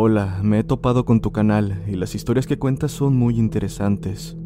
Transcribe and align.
Hola, 0.00 0.38
me 0.44 0.60
he 0.60 0.62
topado 0.62 1.04
con 1.04 1.20
tu 1.20 1.32
canal 1.32 1.82
y 1.88 1.96
las 1.96 2.14
historias 2.14 2.46
que 2.46 2.56
cuentas 2.56 2.92
son 2.92 3.16
muy 3.16 3.36
interesantes. 3.36 4.36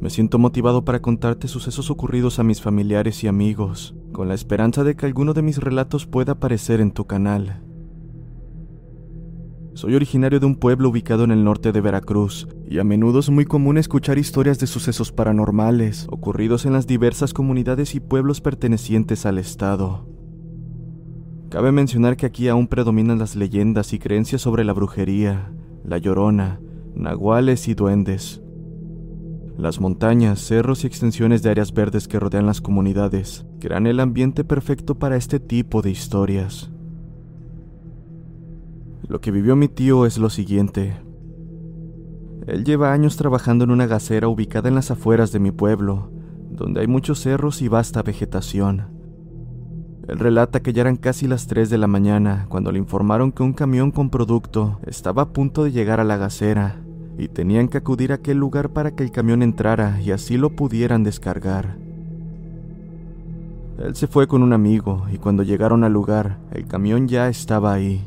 Me 0.00 0.08
siento 0.08 0.38
motivado 0.38 0.86
para 0.86 1.02
contarte 1.02 1.46
sucesos 1.46 1.90
ocurridos 1.90 2.38
a 2.38 2.42
mis 2.42 2.62
familiares 2.62 3.22
y 3.22 3.28
amigos, 3.28 3.94
con 4.12 4.28
la 4.28 4.34
esperanza 4.34 4.82
de 4.82 4.96
que 4.96 5.04
alguno 5.04 5.34
de 5.34 5.42
mis 5.42 5.58
relatos 5.58 6.06
pueda 6.06 6.32
aparecer 6.32 6.80
en 6.80 6.90
tu 6.90 7.04
canal. 7.06 7.62
Soy 9.74 9.94
originario 9.94 10.40
de 10.40 10.46
un 10.46 10.56
pueblo 10.56 10.88
ubicado 10.88 11.24
en 11.24 11.32
el 11.32 11.44
norte 11.44 11.70
de 11.70 11.82
Veracruz, 11.82 12.48
y 12.66 12.78
a 12.78 12.84
menudo 12.84 13.18
es 13.18 13.28
muy 13.28 13.44
común 13.44 13.76
escuchar 13.76 14.16
historias 14.16 14.58
de 14.58 14.66
sucesos 14.66 15.12
paranormales 15.12 16.06
ocurridos 16.08 16.64
en 16.64 16.72
las 16.72 16.86
diversas 16.86 17.34
comunidades 17.34 17.94
y 17.94 18.00
pueblos 18.00 18.40
pertenecientes 18.40 19.26
al 19.26 19.36
estado. 19.36 20.13
Cabe 21.54 21.70
mencionar 21.70 22.16
que 22.16 22.26
aquí 22.26 22.48
aún 22.48 22.66
predominan 22.66 23.20
las 23.20 23.36
leyendas 23.36 23.92
y 23.92 24.00
creencias 24.00 24.42
sobre 24.42 24.64
la 24.64 24.72
brujería, 24.72 25.52
la 25.84 25.98
llorona, 25.98 26.58
nahuales 26.96 27.68
y 27.68 27.74
duendes. 27.74 28.42
Las 29.56 29.78
montañas, 29.78 30.40
cerros 30.40 30.82
y 30.82 30.88
extensiones 30.88 31.44
de 31.44 31.50
áreas 31.50 31.72
verdes 31.72 32.08
que 32.08 32.18
rodean 32.18 32.46
las 32.46 32.60
comunidades 32.60 33.46
crean 33.60 33.86
el 33.86 34.00
ambiente 34.00 34.42
perfecto 34.42 34.96
para 34.96 35.14
este 35.16 35.38
tipo 35.38 35.80
de 35.80 35.92
historias. 35.92 36.72
Lo 39.06 39.20
que 39.20 39.30
vivió 39.30 39.54
mi 39.54 39.68
tío 39.68 40.06
es 40.06 40.18
lo 40.18 40.30
siguiente. 40.30 40.96
Él 42.48 42.64
lleva 42.64 42.92
años 42.92 43.16
trabajando 43.16 43.62
en 43.62 43.70
una 43.70 43.86
gasera 43.86 44.26
ubicada 44.26 44.68
en 44.68 44.74
las 44.74 44.90
afueras 44.90 45.30
de 45.30 45.38
mi 45.38 45.52
pueblo, 45.52 46.10
donde 46.50 46.80
hay 46.80 46.88
muchos 46.88 47.20
cerros 47.20 47.62
y 47.62 47.68
vasta 47.68 48.02
vegetación. 48.02 49.03
Él 50.08 50.18
relata 50.18 50.60
que 50.60 50.72
ya 50.72 50.82
eran 50.82 50.96
casi 50.96 51.26
las 51.26 51.46
3 51.46 51.70
de 51.70 51.78
la 51.78 51.86
mañana 51.86 52.46
cuando 52.48 52.70
le 52.72 52.78
informaron 52.78 53.32
que 53.32 53.42
un 53.42 53.54
camión 53.54 53.90
con 53.90 54.10
producto 54.10 54.78
estaba 54.86 55.22
a 55.22 55.28
punto 55.32 55.64
de 55.64 55.72
llegar 55.72 55.98
a 55.98 56.04
la 56.04 56.18
gasera 56.18 56.76
y 57.16 57.28
tenían 57.28 57.68
que 57.68 57.78
acudir 57.78 58.12
a 58.12 58.16
aquel 58.16 58.38
lugar 58.38 58.70
para 58.70 58.94
que 58.94 59.02
el 59.02 59.10
camión 59.10 59.42
entrara 59.42 60.00
y 60.00 60.10
así 60.10 60.36
lo 60.36 60.50
pudieran 60.50 61.04
descargar. 61.04 61.76
Él 63.78 63.96
se 63.96 64.06
fue 64.06 64.26
con 64.26 64.42
un 64.42 64.52
amigo 64.52 65.06
y 65.12 65.18
cuando 65.18 65.42
llegaron 65.42 65.84
al 65.84 65.92
lugar, 65.92 66.38
el 66.52 66.66
camión 66.66 67.08
ya 67.08 67.28
estaba 67.28 67.72
ahí. 67.72 68.06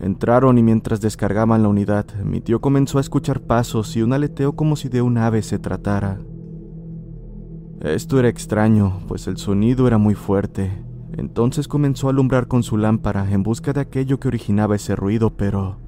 Entraron 0.00 0.56
y 0.56 0.62
mientras 0.62 1.00
descargaban 1.00 1.62
la 1.62 1.68
unidad, 1.68 2.06
mi 2.24 2.40
tío 2.40 2.60
comenzó 2.60 2.98
a 2.98 3.02
escuchar 3.02 3.40
pasos 3.40 3.96
y 3.96 4.02
un 4.02 4.12
aleteo 4.12 4.52
como 4.52 4.76
si 4.76 4.88
de 4.88 5.02
un 5.02 5.18
ave 5.18 5.42
se 5.42 5.58
tratara. 5.58 6.18
Esto 7.80 8.18
era 8.18 8.28
extraño, 8.28 9.00
pues 9.08 9.26
el 9.26 9.38
sonido 9.38 9.86
era 9.86 9.96
muy 9.96 10.14
fuerte. 10.14 10.70
Entonces 11.16 11.66
comenzó 11.66 12.08
a 12.08 12.10
alumbrar 12.10 12.46
con 12.46 12.62
su 12.62 12.76
lámpara 12.76 13.32
en 13.32 13.42
busca 13.42 13.72
de 13.72 13.80
aquello 13.80 14.20
que 14.20 14.28
originaba 14.28 14.76
ese 14.76 14.94
ruido, 14.94 15.30
pero... 15.30 15.78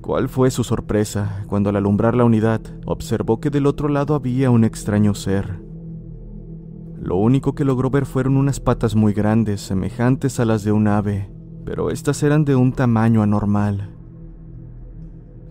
¿Cuál 0.00 0.28
fue 0.28 0.50
su 0.50 0.64
sorpresa 0.64 1.44
cuando 1.48 1.70
al 1.70 1.76
alumbrar 1.76 2.16
la 2.16 2.24
unidad 2.24 2.60
observó 2.86 3.40
que 3.40 3.50
del 3.50 3.66
otro 3.66 3.88
lado 3.88 4.14
había 4.14 4.50
un 4.50 4.64
extraño 4.64 5.14
ser? 5.14 5.60
Lo 7.00 7.16
único 7.16 7.54
que 7.54 7.64
logró 7.64 7.90
ver 7.90 8.06
fueron 8.06 8.36
unas 8.36 8.60
patas 8.60 8.94
muy 8.94 9.12
grandes, 9.12 9.60
semejantes 9.60 10.38
a 10.38 10.44
las 10.44 10.62
de 10.62 10.70
un 10.70 10.86
ave, 10.86 11.32
pero 11.64 11.90
estas 11.90 12.22
eran 12.22 12.44
de 12.44 12.54
un 12.54 12.72
tamaño 12.72 13.22
anormal. 13.22 13.90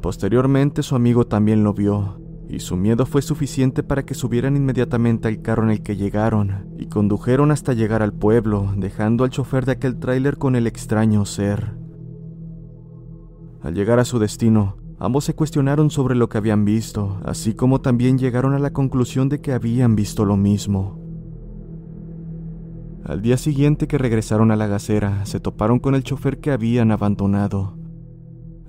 Posteriormente 0.02 0.84
su 0.84 0.96
amigo 0.96 1.28
también 1.28 1.64
lo 1.64 1.74
vio, 1.74 2.22
y 2.52 2.60
su 2.60 2.76
miedo 2.76 3.06
fue 3.06 3.22
suficiente 3.22 3.82
para 3.82 4.04
que 4.04 4.14
subieran 4.14 4.58
inmediatamente 4.58 5.30
al 5.30 5.42
carro 5.42 5.64
en 5.64 5.70
el 5.70 5.82
que 5.84 5.96
llegaron 5.96 6.68
y 6.78 6.88
condujeron 6.88 7.50
hasta 7.50 7.72
llegar 7.72 8.02
al 8.02 8.12
pueblo, 8.12 8.74
dejando 8.76 9.24
al 9.24 9.30
chofer 9.30 9.66
de 9.66 9.72
aquel 9.72 9.98
tráiler 10.00 10.38
con 10.38 10.58
el 10.58 10.68
extraño 10.68 11.26
ser. 11.26 11.78
Al 13.62 13.74
llegar 13.74 14.00
a 14.00 14.06
su 14.06 14.20
destino, 14.20 14.76
ambos 15.00 15.24
se 15.24 15.34
cuestionaron 15.34 15.90
sobre 15.92 16.16
lo 16.16 16.28
que 16.28 16.40
habían 16.40 16.66
visto, 16.66 17.22
así 17.24 17.54
como 17.54 17.80
también 17.80 18.18
llegaron 18.18 18.54
a 18.54 18.60
la 18.60 18.74
conclusión 18.74 19.30
de 19.30 19.40
que 19.40 19.54
habían 19.54 19.96
visto 19.96 20.26
lo 20.26 20.36
mismo. 20.36 21.00
Al 23.06 23.22
día 23.22 23.38
siguiente 23.38 23.88
que 23.88 23.98
regresaron 23.98 24.52
a 24.52 24.58
la 24.58 24.68
gasera, 24.68 25.26
se 25.26 25.40
toparon 25.40 25.80
con 25.80 25.96
el 25.96 26.04
chofer 26.04 26.40
que 26.40 26.52
habían 26.52 26.92
abandonado. 26.92 27.81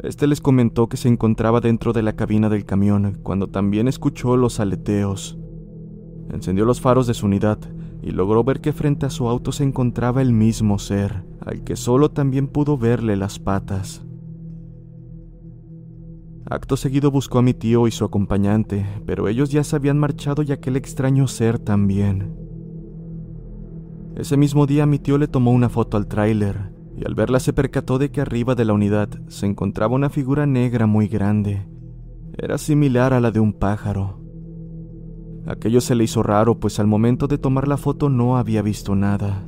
Este 0.03 0.27
les 0.27 0.41
comentó 0.41 0.89
que 0.89 0.97
se 0.97 1.07
encontraba 1.09 1.61
dentro 1.61 1.93
de 1.93 2.03
la 2.03 2.15
cabina 2.15 2.49
del 2.49 2.65
camión 2.65 3.21
cuando 3.23 3.47
también 3.47 3.87
escuchó 3.87 4.37
los 4.37 4.59
aleteos. 4.59 5.39
Encendió 6.31 6.65
los 6.65 6.81
faros 6.81 7.07
de 7.07 7.15
su 7.15 7.27
unidad 7.27 7.59
y 8.03 8.11
logró 8.11 8.43
ver 8.43 8.61
que 8.61 8.73
frente 8.73 9.07
a 9.07 9.11
su 9.11 9.29
auto 9.29 9.53
se 9.53 9.63
encontraba 9.63 10.21
el 10.21 10.33
mismo 10.33 10.81
ser, 10.81 11.25
al 11.41 11.63
que 11.63 11.77
solo 11.77 12.11
también 12.11 12.49
pudo 12.49 12.77
verle 12.77 13.15
las 13.15 13.39
patas. 13.39 14.05
Acto 16.51 16.77
seguido 16.77 17.13
buscó 17.13 17.39
a 17.39 17.43
mi 17.43 17.55
tío 17.55 17.87
y 17.87 17.93
su 17.93 18.05
acompañante, 18.05 18.85
pero 19.07 19.29
ellos 19.29 19.51
ya 19.51 19.63
se 19.63 19.77
habían 19.77 20.01
marchado 20.01 20.43
y 20.43 20.51
aquel 20.51 20.75
extraño 20.75 21.29
ser 21.29 21.61
también. 21.61 22.35
Ese 24.17 24.37
mismo 24.37 24.67
día 24.67 24.85
mi 24.85 24.99
tío 24.99 25.17
le 25.17 25.29
tomó 25.29 25.53
una 25.53 25.69
foto 25.69 25.97
al 25.97 26.09
tráiler 26.09 26.72
y 26.97 27.07
al 27.07 27.15
verla 27.15 27.41
se 27.41 27.53
percató 27.53 27.99
de 27.99 28.11
que 28.11 28.21
arriba 28.21 28.55
de 28.55 28.65
la 28.65 28.73
unidad 28.73 29.09
se 29.29 29.47
encontraba 29.47 29.95
una 29.95 30.11
figura 30.11 30.47
negra 30.47 30.87
muy 30.87 31.09
grande. 31.09 31.67
Era 32.37 32.59
similar 32.59 33.13
a 33.13 33.21
la 33.21 33.31
de 33.31 33.41
un 33.41 33.53
pájaro. 33.53 34.21
Aquello 35.47 35.81
se 35.81 35.95
le 35.95 36.05
hizo 36.05 36.23
raro, 36.23 36.61
pues 36.61 36.79
al 36.79 36.87
momento 36.87 37.27
de 37.27 37.39
tomar 37.39 37.67
la 37.67 37.77
foto 37.77 38.09
no 38.09 38.37
había 38.37 38.63
visto 38.63 38.95
nada. 38.95 39.45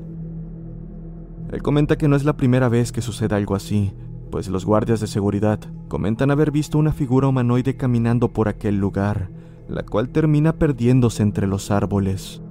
Él 1.52 1.62
comenta 1.62 1.96
que 1.96 2.08
no 2.08 2.16
es 2.16 2.24
la 2.24 2.36
primera 2.36 2.68
vez 2.68 2.90
que 2.90 3.00
sucede 3.00 3.36
algo 3.36 3.54
así, 3.54 3.92
pues 4.30 4.48
los 4.48 4.64
guardias 4.64 5.00
de 5.00 5.06
seguridad 5.06 5.60
comentan 5.88 6.32
haber 6.32 6.50
visto 6.50 6.78
una 6.78 6.92
figura 6.92 7.28
humanoide 7.28 7.76
caminando 7.76 8.32
por 8.32 8.48
aquel 8.48 8.78
lugar, 8.78 9.30
la 9.68 9.84
cual 9.84 10.08
termina 10.08 10.54
perdiéndose 10.54 11.22
entre 11.22 11.46
los 11.46 11.70
árboles. 11.70 12.42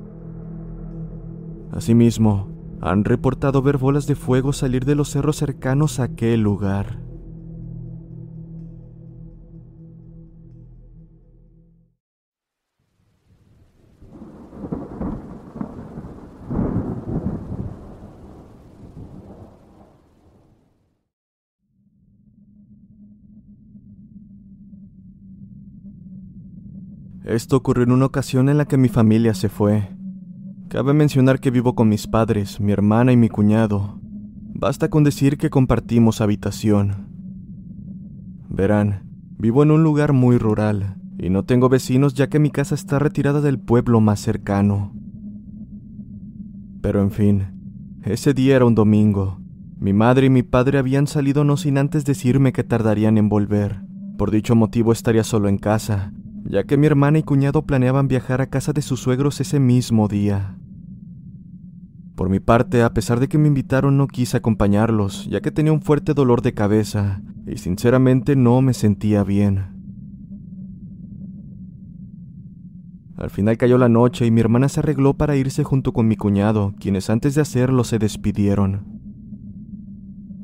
Asimismo, 1.72 2.53
han 2.86 3.06
reportado 3.06 3.62
ver 3.62 3.78
bolas 3.78 4.08
de 4.08 4.16
fuego 4.16 4.52
salir 4.52 4.84
de 4.84 4.96
los 4.96 5.10
cerros 5.10 5.38
cercanos 5.38 6.02
a 6.02 6.04
aquel 6.04 6.42
lugar. 6.42 7.00
Esto 27.24 27.56
ocurrió 27.56 27.86
en 27.86 27.94
una 27.94 28.06
ocasión 28.06 28.50
en 28.50 28.58
la 28.58 28.66
que 28.66 28.78
mi 28.78 28.90
familia 28.90 29.34
se 29.34 29.48
fue. 29.48 30.03
Cabe 30.74 30.96
mencionar 30.96 31.40
que 31.40 31.52
vivo 31.52 31.76
con 31.76 31.88
mis 31.88 32.08
padres, 32.08 32.60
mi 32.60 32.72
hermana 32.72 33.12
y 33.12 33.16
mi 33.16 33.30
cuñado. 33.30 34.00
Basta 34.56 34.90
con 34.90 35.04
decir 35.04 35.38
que 35.38 35.52
compartimos 35.52 36.20
habitación. 36.20 37.10
Verán, 38.50 39.04
vivo 39.38 39.62
en 39.62 39.70
un 39.70 39.84
lugar 39.84 40.14
muy 40.14 40.40
rural 40.40 40.96
y 41.20 41.30
no 41.30 41.46
tengo 41.46 41.70
vecinos 41.70 42.16
ya 42.16 42.28
que 42.28 42.40
mi 42.40 42.50
casa 42.50 42.74
está 42.74 42.98
retirada 42.98 43.40
del 43.40 43.60
pueblo 43.60 44.02
más 44.02 44.20
cercano. 44.20 44.96
Pero 46.82 47.04
en 47.04 47.12
fin, 47.12 47.44
ese 48.02 48.34
día 48.34 48.56
era 48.56 48.66
un 48.66 48.74
domingo. 48.74 49.38
Mi 49.78 49.94
madre 49.94 50.26
y 50.26 50.32
mi 50.32 50.42
padre 50.42 50.80
habían 50.80 51.06
salido 51.06 51.44
no 51.44 51.56
sin 51.56 51.78
antes 51.78 52.04
decirme 52.04 52.52
que 52.52 52.64
tardarían 52.64 53.20
en 53.20 53.30
volver. 53.30 53.84
Por 54.18 54.32
dicho 54.32 54.56
motivo 54.56 54.92
estaría 54.92 55.24
solo 55.24 55.50
en 55.50 55.60
casa, 55.60 56.14
ya 56.46 56.64
que 56.64 56.78
mi 56.78 56.88
hermana 56.88 57.20
y 57.20 57.24
cuñado 57.24 57.62
planeaban 57.62 58.08
viajar 58.08 58.42
a 58.42 58.48
casa 58.48 58.74
de 58.74 58.82
sus 58.82 59.02
suegros 59.02 59.40
ese 59.40 59.60
mismo 59.60 60.08
día. 60.08 60.58
Por 62.16 62.30
mi 62.30 62.40
parte, 62.40 62.84
a 62.84 62.94
pesar 62.94 63.20
de 63.20 63.28
que 63.28 63.38
me 63.38 63.48
invitaron, 63.48 63.98
no 63.98 64.08
quise 64.08 64.38
acompañarlos, 64.38 65.28
ya 65.30 65.42
que 65.42 65.52
tenía 65.52 65.74
un 65.74 65.82
fuerte 65.82 66.14
dolor 66.14 66.42
de 66.42 66.54
cabeza 66.54 67.22
y 67.48 67.58
sinceramente 67.58 68.36
no 68.36 68.62
me 68.62 68.74
sentía 68.74 69.24
bien. 69.24 69.74
Al 73.18 73.30
final 73.30 73.58
cayó 73.58 73.78
la 73.78 73.90
noche 73.90 74.26
y 74.26 74.32
mi 74.32 74.42
hermana 74.42 74.70
se 74.70 74.80
arregló 74.80 75.16
para 75.16 75.36
irse 75.36 75.64
junto 75.64 75.94
con 75.94 76.08
mi 76.08 76.16
cuñado, 76.16 76.74
quienes 76.80 77.10
antes 77.10 77.36
de 77.36 77.42
hacerlo 77.42 77.84
se 77.84 77.98
despidieron. 77.98 78.86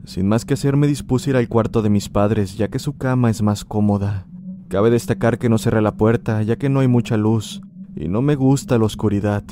Sin 0.06 0.28
más 0.28 0.46
que 0.46 0.56
hacer 0.56 0.76
me 0.76 0.88
dispuse 0.88 1.30
ir 1.30 1.36
al 1.36 1.50
cuarto 1.50 1.82
de 1.82 1.90
mis 1.90 2.10
padres, 2.10 2.58
ya 2.58 2.70
que 2.70 2.80
su 2.80 2.98
cama 2.98 3.30
es 3.30 3.44
más 3.44 3.64
cómoda. 3.64 4.26
Cabe 4.70 4.90
destacar 4.90 5.38
que 5.38 5.50
no 5.50 5.58
cerré 5.58 5.82
la 5.82 5.98
puerta, 5.98 6.42
ya 6.42 6.56
que 6.56 6.70
no 6.70 6.80
hay 6.80 6.88
mucha 6.88 7.16
luz, 7.16 7.62
y 7.96 8.08
no 8.08 8.22
me 8.22 8.36
gusta 8.36 8.78
la 8.78 8.86
oscuridad. 8.86 9.44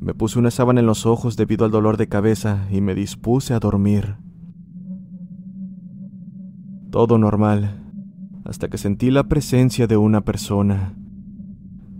Me 0.00 0.14
puse 0.14 0.38
una 0.38 0.50
sábana 0.50 0.80
en 0.80 0.86
los 0.86 1.04
ojos 1.04 1.36
debido 1.36 1.66
al 1.66 1.70
dolor 1.70 1.98
de 1.98 2.08
cabeza 2.08 2.66
y 2.70 2.80
me 2.80 2.94
dispuse 2.94 3.52
a 3.52 3.60
dormir. 3.60 4.16
Todo 6.90 7.18
normal, 7.18 7.84
hasta 8.46 8.68
que 8.68 8.78
sentí 8.78 9.10
la 9.10 9.24
presencia 9.24 9.86
de 9.86 9.98
una 9.98 10.22
persona. 10.22 10.96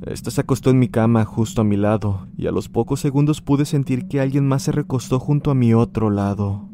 Esta 0.07 0.31
se 0.31 0.41
acostó 0.41 0.71
en 0.71 0.79
mi 0.79 0.89
cama 0.89 1.27
justo 1.27 1.61
a 1.61 1.65
mi 1.65 1.77
lado, 1.77 2.27
y 2.39 2.47
a 2.47 2.53
los 2.53 2.71
pocos 2.71 3.01
segundos 3.01 3.43
pude 3.43 3.67
sentir 3.67 4.09
que 4.09 4.19
alguien 4.19 4.49
más 4.49 4.63
se 4.63 4.73
recostó 4.73 5.21
junto 5.21 5.51
a 5.51 5.55
mi 5.55 5.75
otro 5.75 6.09
lado. 6.09 6.71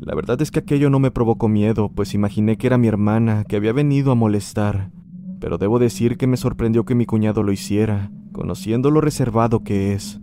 La 0.00 0.14
verdad 0.14 0.40
es 0.40 0.50
que 0.50 0.60
aquello 0.60 0.88
no 0.88 1.00
me 1.00 1.10
provocó 1.10 1.48
miedo, 1.48 1.90
pues 1.94 2.14
imaginé 2.14 2.56
que 2.56 2.66
era 2.66 2.78
mi 2.78 2.88
hermana 2.88 3.44
que 3.44 3.56
había 3.56 3.74
venido 3.74 4.10
a 4.10 4.14
molestar, 4.14 4.90
pero 5.46 5.58
debo 5.58 5.78
decir 5.78 6.16
que 6.16 6.26
me 6.26 6.36
sorprendió 6.36 6.84
que 6.84 6.96
mi 6.96 7.06
cuñado 7.06 7.44
lo 7.44 7.52
hiciera, 7.52 8.10
conociendo 8.32 8.90
lo 8.90 9.00
reservado 9.00 9.62
que 9.62 9.92
es. 9.92 10.20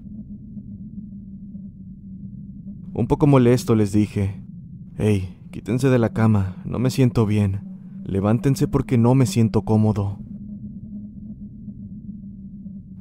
Un 2.94 3.08
poco 3.08 3.26
molesto 3.26 3.74
les 3.74 3.94
dije, 3.94 4.44
Hey, 4.98 5.40
quítense 5.50 5.88
de 5.88 5.98
la 5.98 6.12
cama, 6.12 6.58
no 6.66 6.78
me 6.78 6.90
siento 6.90 7.26
bien, 7.26 7.62
levántense 8.04 8.68
porque 8.68 8.98
no 8.98 9.16
me 9.16 9.26
siento 9.26 9.62
cómodo. 9.62 10.20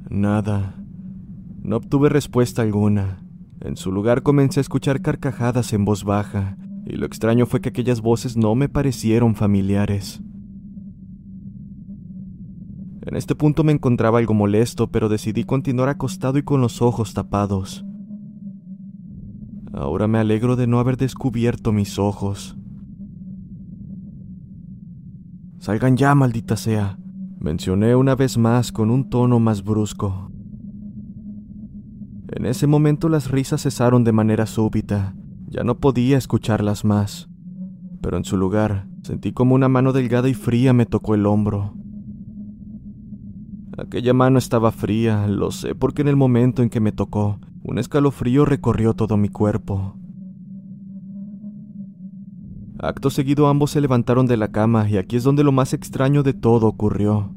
Nada. 0.09 0.81
No 1.61 1.75
obtuve 1.75 2.07
respuesta 2.07 2.61
alguna. 2.61 3.21
En 3.59 3.75
su 3.75 3.91
lugar 3.91 4.23
comencé 4.23 4.61
a 4.61 4.61
escuchar 4.61 5.01
carcajadas 5.01 5.73
en 5.73 5.83
voz 5.83 6.05
baja, 6.05 6.55
y 6.85 6.95
lo 6.95 7.05
extraño 7.05 7.47
fue 7.47 7.59
que 7.59 7.67
aquellas 7.67 7.99
voces 7.99 8.37
no 8.37 8.55
me 8.55 8.69
parecieron 8.69 9.35
familiares. 9.35 10.21
En 13.13 13.17
este 13.17 13.35
punto 13.35 13.63
me 13.63 13.71
encontraba 13.71 14.17
algo 14.17 14.33
molesto, 14.33 14.87
pero 14.87 15.07
decidí 15.07 15.43
continuar 15.43 15.87
acostado 15.87 16.39
y 16.39 16.41
con 16.41 16.61
los 16.61 16.81
ojos 16.81 17.13
tapados. 17.13 17.85
Ahora 19.71 20.07
me 20.07 20.17
alegro 20.17 20.55
de 20.55 20.65
no 20.65 20.79
haber 20.79 20.97
descubierto 20.97 21.71
mis 21.71 21.99
ojos. 21.99 22.57
Salgan 25.59 25.95
ya, 25.95 26.15
maldita 26.15 26.57
sea, 26.57 26.97
mencioné 27.37 27.95
una 27.95 28.15
vez 28.15 28.39
más 28.39 28.71
con 28.71 28.89
un 28.89 29.07
tono 29.11 29.39
más 29.39 29.63
brusco. 29.63 30.31
En 32.31 32.47
ese 32.47 32.65
momento 32.65 33.09
las 33.09 33.29
risas 33.29 33.61
cesaron 33.61 34.03
de 34.03 34.11
manera 34.11 34.47
súbita. 34.47 35.13
Ya 35.49 35.63
no 35.63 35.77
podía 35.77 36.17
escucharlas 36.17 36.83
más. 36.83 37.29
Pero 38.01 38.17
en 38.17 38.25
su 38.25 38.37
lugar, 38.37 38.87
sentí 39.03 39.33
como 39.33 39.53
una 39.53 39.69
mano 39.69 39.93
delgada 39.93 40.29
y 40.29 40.33
fría 40.33 40.73
me 40.73 40.87
tocó 40.87 41.13
el 41.13 41.27
hombro. 41.27 41.75
Aquella 43.77 44.13
mano 44.13 44.37
estaba 44.37 44.71
fría, 44.71 45.27
lo 45.27 45.49
sé 45.49 45.73
porque 45.73 46.03
en 46.03 46.07
el 46.07 46.15
momento 46.15 46.61
en 46.61 46.69
que 46.69 46.79
me 46.79 46.91
tocó, 46.91 47.39
un 47.63 47.79
escalofrío 47.79 48.45
recorrió 48.45 48.93
todo 48.93 49.17
mi 49.17 49.29
cuerpo. 49.29 49.95
Acto 52.79 53.09
seguido 53.09 53.47
ambos 53.47 53.71
se 53.71 53.81
levantaron 53.81 54.27
de 54.27 54.37
la 54.37 54.49
cama 54.49 54.89
y 54.89 54.97
aquí 54.97 55.15
es 55.15 55.23
donde 55.23 55.43
lo 55.43 55.51
más 55.51 55.73
extraño 55.73 56.21
de 56.21 56.33
todo 56.33 56.67
ocurrió. 56.67 57.33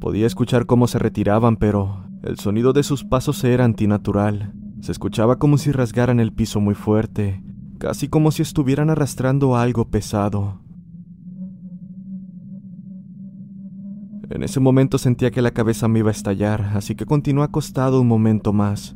Podía 0.00 0.26
escuchar 0.26 0.66
cómo 0.66 0.86
se 0.86 0.98
retiraban, 0.98 1.56
pero 1.56 2.04
el 2.22 2.38
sonido 2.38 2.72
de 2.72 2.82
sus 2.82 3.04
pasos 3.04 3.42
era 3.44 3.64
antinatural. 3.64 4.52
Se 4.80 4.92
escuchaba 4.92 5.38
como 5.38 5.58
si 5.58 5.72
rasgaran 5.72 6.20
el 6.20 6.32
piso 6.32 6.60
muy 6.60 6.74
fuerte, 6.74 7.42
casi 7.78 8.08
como 8.08 8.32
si 8.32 8.42
estuvieran 8.42 8.90
arrastrando 8.90 9.56
algo 9.56 9.88
pesado. 9.88 10.60
En 14.30 14.44
ese 14.44 14.60
momento 14.60 14.96
sentía 14.96 15.32
que 15.32 15.42
la 15.42 15.50
cabeza 15.50 15.88
me 15.88 15.98
iba 15.98 16.08
a 16.08 16.12
estallar, 16.12 16.70
así 16.74 16.94
que 16.94 17.04
continué 17.04 17.44
acostado 17.44 18.00
un 18.00 18.06
momento 18.06 18.52
más. 18.52 18.94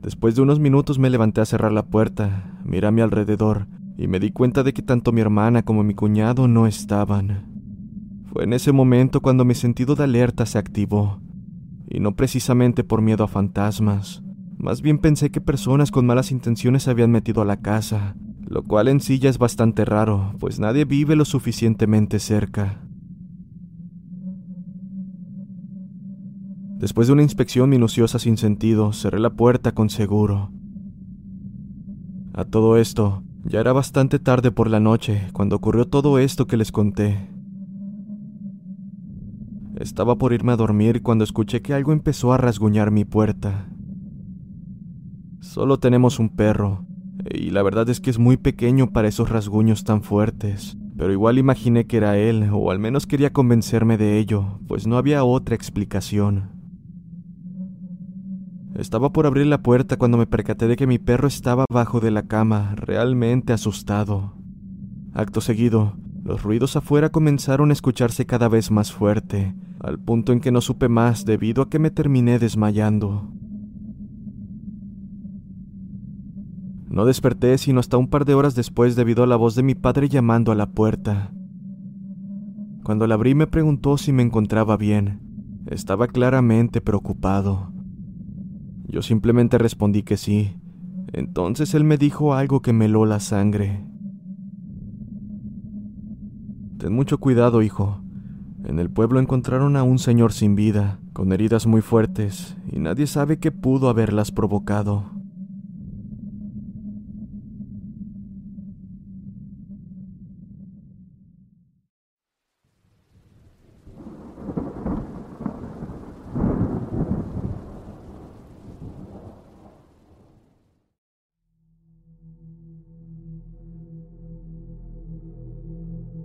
Después 0.00 0.36
de 0.36 0.42
unos 0.42 0.60
minutos 0.60 1.00
me 1.00 1.10
levanté 1.10 1.40
a 1.40 1.46
cerrar 1.46 1.72
la 1.72 1.86
puerta, 1.86 2.60
miré 2.64 2.86
a 2.86 2.92
mi 2.92 3.00
alrededor 3.00 3.66
y 3.98 4.06
me 4.06 4.20
di 4.20 4.30
cuenta 4.30 4.62
de 4.62 4.72
que 4.72 4.82
tanto 4.82 5.10
mi 5.10 5.20
hermana 5.20 5.64
como 5.64 5.82
mi 5.82 5.94
cuñado 5.94 6.46
no 6.46 6.68
estaban. 6.68 7.50
Fue 8.32 8.44
en 8.44 8.52
ese 8.52 8.70
momento 8.70 9.20
cuando 9.20 9.44
mi 9.44 9.56
sentido 9.56 9.96
de 9.96 10.04
alerta 10.04 10.46
se 10.46 10.58
activó, 10.58 11.20
y 11.88 11.98
no 11.98 12.14
precisamente 12.14 12.84
por 12.84 13.02
miedo 13.02 13.24
a 13.24 13.28
fantasmas. 13.28 14.22
Más 14.58 14.80
bien 14.80 14.98
pensé 14.98 15.30
que 15.30 15.40
personas 15.40 15.90
con 15.90 16.06
malas 16.06 16.30
intenciones 16.30 16.84
se 16.84 16.90
habían 16.90 17.10
metido 17.10 17.42
a 17.42 17.44
la 17.44 17.60
casa, 17.60 18.14
lo 18.46 18.62
cual 18.62 18.86
en 18.86 19.00
sí 19.00 19.18
ya 19.18 19.28
es 19.28 19.38
bastante 19.38 19.84
raro, 19.84 20.34
pues 20.38 20.60
nadie 20.60 20.84
vive 20.84 21.16
lo 21.16 21.24
suficientemente 21.24 22.20
cerca. 22.20 22.80
Después 26.82 27.06
de 27.06 27.12
una 27.12 27.22
inspección 27.22 27.70
minuciosa 27.70 28.18
sin 28.18 28.36
sentido, 28.36 28.92
cerré 28.92 29.20
la 29.20 29.30
puerta 29.30 29.70
con 29.70 29.88
seguro. 29.88 30.50
A 32.34 32.44
todo 32.44 32.76
esto, 32.76 33.22
ya 33.44 33.60
era 33.60 33.72
bastante 33.72 34.18
tarde 34.18 34.50
por 34.50 34.68
la 34.68 34.80
noche 34.80 35.28
cuando 35.32 35.54
ocurrió 35.54 35.86
todo 35.86 36.18
esto 36.18 36.48
que 36.48 36.56
les 36.56 36.72
conté. 36.72 37.28
Estaba 39.78 40.18
por 40.18 40.32
irme 40.32 40.50
a 40.50 40.56
dormir 40.56 41.02
cuando 41.02 41.22
escuché 41.22 41.62
que 41.62 41.72
algo 41.72 41.92
empezó 41.92 42.32
a 42.32 42.36
rasguñar 42.36 42.90
mi 42.90 43.04
puerta. 43.04 43.68
Solo 45.38 45.78
tenemos 45.78 46.18
un 46.18 46.30
perro, 46.30 46.84
y 47.32 47.50
la 47.50 47.62
verdad 47.62 47.88
es 47.90 48.00
que 48.00 48.10
es 48.10 48.18
muy 48.18 48.38
pequeño 48.38 48.90
para 48.90 49.06
esos 49.06 49.30
rasguños 49.30 49.84
tan 49.84 50.02
fuertes, 50.02 50.76
pero 50.96 51.12
igual 51.12 51.38
imaginé 51.38 51.86
que 51.86 51.98
era 51.98 52.18
él, 52.18 52.50
o 52.52 52.72
al 52.72 52.80
menos 52.80 53.06
quería 53.06 53.32
convencerme 53.32 53.98
de 53.98 54.18
ello, 54.18 54.58
pues 54.66 54.88
no 54.88 54.96
había 54.96 55.22
otra 55.22 55.54
explicación. 55.54 56.61
Estaba 58.74 59.12
por 59.12 59.26
abrir 59.26 59.46
la 59.46 59.62
puerta 59.62 59.98
cuando 59.98 60.16
me 60.16 60.26
percaté 60.26 60.66
de 60.66 60.76
que 60.76 60.86
mi 60.86 60.98
perro 60.98 61.28
estaba 61.28 61.64
abajo 61.68 62.00
de 62.00 62.10
la 62.10 62.22
cama, 62.22 62.74
realmente 62.76 63.52
asustado. 63.52 64.34
Acto 65.12 65.42
seguido, 65.42 65.94
los 66.24 66.42
ruidos 66.42 66.76
afuera 66.76 67.10
comenzaron 67.10 67.70
a 67.70 67.72
escucharse 67.74 68.24
cada 68.24 68.48
vez 68.48 68.70
más 68.70 68.92
fuerte, 68.92 69.54
al 69.80 69.98
punto 69.98 70.32
en 70.32 70.40
que 70.40 70.52
no 70.52 70.60
supe 70.60 70.88
más 70.88 71.26
debido 71.26 71.62
a 71.62 71.68
que 71.68 71.78
me 71.78 71.90
terminé 71.90 72.38
desmayando. 72.38 73.30
No 76.88 77.04
desperté 77.04 77.58
sino 77.58 77.80
hasta 77.80 77.96
un 77.96 78.08
par 78.08 78.24
de 78.24 78.34
horas 78.34 78.54
después 78.54 78.96
debido 78.96 79.22
a 79.22 79.26
la 79.26 79.36
voz 79.36 79.54
de 79.54 79.62
mi 79.62 79.74
padre 79.74 80.08
llamando 80.08 80.52
a 80.52 80.54
la 80.54 80.70
puerta. 80.70 81.32
Cuando 82.84 83.06
la 83.06 83.14
abrí 83.14 83.34
me 83.34 83.46
preguntó 83.46 83.96
si 83.96 84.12
me 84.12 84.22
encontraba 84.22 84.76
bien. 84.76 85.20
Estaba 85.66 86.08
claramente 86.08 86.80
preocupado. 86.80 87.71
Yo 88.86 89.02
simplemente 89.02 89.58
respondí 89.58 90.02
que 90.02 90.16
sí. 90.16 90.56
Entonces 91.12 91.74
él 91.74 91.84
me 91.84 91.98
dijo 91.98 92.34
algo 92.34 92.62
que 92.62 92.72
me 92.72 92.86
heló 92.86 93.04
la 93.06 93.20
sangre. 93.20 93.84
Ten 96.78 96.94
mucho 96.94 97.18
cuidado, 97.18 97.62
hijo. 97.62 98.00
En 98.64 98.78
el 98.78 98.90
pueblo 98.90 99.20
encontraron 99.20 99.76
a 99.76 99.82
un 99.82 99.98
señor 99.98 100.32
sin 100.32 100.54
vida, 100.54 100.98
con 101.12 101.32
heridas 101.32 101.66
muy 101.66 101.80
fuertes, 101.80 102.56
y 102.70 102.78
nadie 102.78 103.06
sabe 103.06 103.38
qué 103.38 103.50
pudo 103.50 103.88
haberlas 103.88 104.30
provocado. 104.30 105.21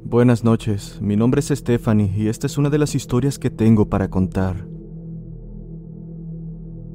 Buenas 0.10 0.46
noches, 0.46 1.02
mi 1.02 1.18
nombre 1.18 1.42
es 1.42 1.50
Stephanie 1.50 2.14
y 2.16 2.30
esta 2.30 2.48
es 2.48 2.58
una 2.58 2.70
de 2.70 2.78
las 2.78 2.96
historias 2.96 3.38
que 3.38 3.50
tengo 3.50 3.90
para 3.90 4.10
contar. 4.10 4.66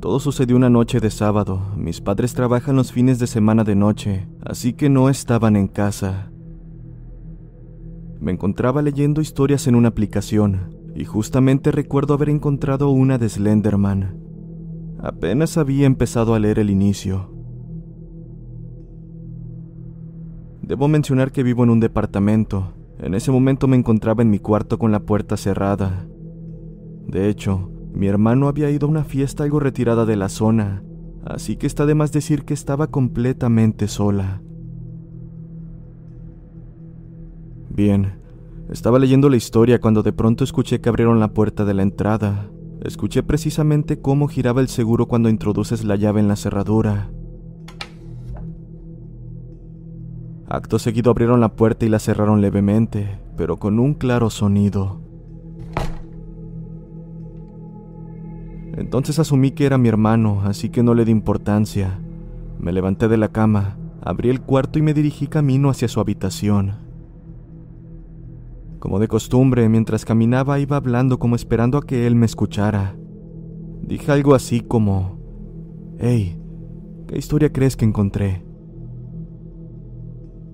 Todo 0.00 0.18
sucedió 0.18 0.56
una 0.56 0.70
noche 0.70 0.98
de 0.98 1.10
sábado. 1.10 1.60
Mis 1.76 2.00
padres 2.00 2.32
trabajan 2.32 2.74
los 2.74 2.90
fines 2.90 3.18
de 3.18 3.26
semana 3.26 3.64
de 3.64 3.74
noche, 3.74 4.28
así 4.42 4.72
que 4.72 4.88
no 4.88 5.10
estaban 5.10 5.56
en 5.56 5.68
casa. 5.68 6.32
Me 8.18 8.32
encontraba 8.32 8.80
leyendo 8.80 9.20
historias 9.20 9.66
en 9.66 9.74
una 9.74 9.88
aplicación, 9.88 10.74
y 10.94 11.04
justamente 11.04 11.70
recuerdo 11.70 12.14
haber 12.14 12.30
encontrado 12.30 12.88
una 12.88 13.18
de 13.18 13.28
Slenderman. 13.28 14.16
Apenas 15.00 15.58
había 15.58 15.84
empezado 15.84 16.32
a 16.32 16.38
leer 16.38 16.58
el 16.58 16.70
inicio. 16.70 17.30
Debo 20.62 20.88
mencionar 20.88 21.30
que 21.30 21.42
vivo 21.42 21.62
en 21.62 21.68
un 21.68 21.80
departamento. 21.80 22.72
En 23.02 23.14
ese 23.14 23.32
momento 23.32 23.66
me 23.66 23.76
encontraba 23.76 24.22
en 24.22 24.30
mi 24.30 24.38
cuarto 24.38 24.78
con 24.78 24.92
la 24.92 25.00
puerta 25.00 25.36
cerrada. 25.36 26.06
De 27.08 27.28
hecho, 27.28 27.68
mi 27.92 28.06
hermano 28.06 28.46
había 28.46 28.70
ido 28.70 28.86
a 28.86 28.90
una 28.90 29.02
fiesta 29.02 29.42
algo 29.42 29.58
retirada 29.58 30.06
de 30.06 30.14
la 30.14 30.28
zona, 30.28 30.84
así 31.24 31.56
que 31.56 31.66
está 31.66 31.84
de 31.84 31.96
más 31.96 32.12
decir 32.12 32.44
que 32.44 32.54
estaba 32.54 32.86
completamente 32.86 33.88
sola. 33.88 34.40
Bien, 37.70 38.20
estaba 38.70 39.00
leyendo 39.00 39.28
la 39.28 39.36
historia 39.36 39.80
cuando 39.80 40.04
de 40.04 40.12
pronto 40.12 40.44
escuché 40.44 40.80
que 40.80 40.88
abrieron 40.88 41.18
la 41.18 41.34
puerta 41.34 41.64
de 41.64 41.74
la 41.74 41.82
entrada. 41.82 42.50
Escuché 42.84 43.24
precisamente 43.24 44.00
cómo 44.00 44.28
giraba 44.28 44.60
el 44.60 44.68
seguro 44.68 45.06
cuando 45.06 45.28
introduces 45.28 45.84
la 45.84 45.96
llave 45.96 46.20
en 46.20 46.28
la 46.28 46.36
cerradura. 46.36 47.10
Acto 50.52 50.78
seguido 50.78 51.10
abrieron 51.10 51.40
la 51.40 51.56
puerta 51.56 51.86
y 51.86 51.88
la 51.88 51.98
cerraron 51.98 52.42
levemente, 52.42 53.18
pero 53.38 53.56
con 53.56 53.78
un 53.78 53.94
claro 53.94 54.28
sonido. 54.28 55.00
Entonces 58.76 59.18
asumí 59.18 59.52
que 59.52 59.64
era 59.64 59.78
mi 59.78 59.88
hermano, 59.88 60.42
así 60.44 60.68
que 60.68 60.82
no 60.82 60.92
le 60.92 61.06
di 61.06 61.10
importancia. 61.10 61.98
Me 62.58 62.70
levanté 62.70 63.08
de 63.08 63.16
la 63.16 63.28
cama, 63.28 63.78
abrí 64.02 64.28
el 64.28 64.42
cuarto 64.42 64.78
y 64.78 64.82
me 64.82 64.92
dirigí 64.92 65.26
camino 65.26 65.70
hacia 65.70 65.88
su 65.88 66.00
habitación. 66.00 66.74
Como 68.78 68.98
de 68.98 69.08
costumbre, 69.08 69.66
mientras 69.70 70.04
caminaba 70.04 70.60
iba 70.60 70.76
hablando 70.76 71.18
como 71.18 71.34
esperando 71.34 71.78
a 71.78 71.86
que 71.86 72.06
él 72.06 72.14
me 72.14 72.26
escuchara. 72.26 72.94
Dije 73.80 74.12
algo 74.12 74.34
así 74.34 74.60
como, 74.60 75.18
Hey, 75.98 76.38
¿qué 77.08 77.16
historia 77.16 77.50
crees 77.50 77.74
que 77.74 77.86
encontré? 77.86 78.51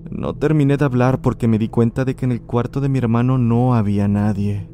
No 0.09 0.33
terminé 0.33 0.77
de 0.77 0.85
hablar 0.85 1.21
porque 1.21 1.47
me 1.47 1.59
di 1.59 1.69
cuenta 1.69 2.03
de 2.03 2.15
que 2.15 2.25
en 2.25 2.31
el 2.31 2.41
cuarto 2.41 2.81
de 2.81 2.89
mi 2.89 2.97
hermano 2.97 3.37
no 3.37 3.75
había 3.75 4.07
nadie. 4.07 4.67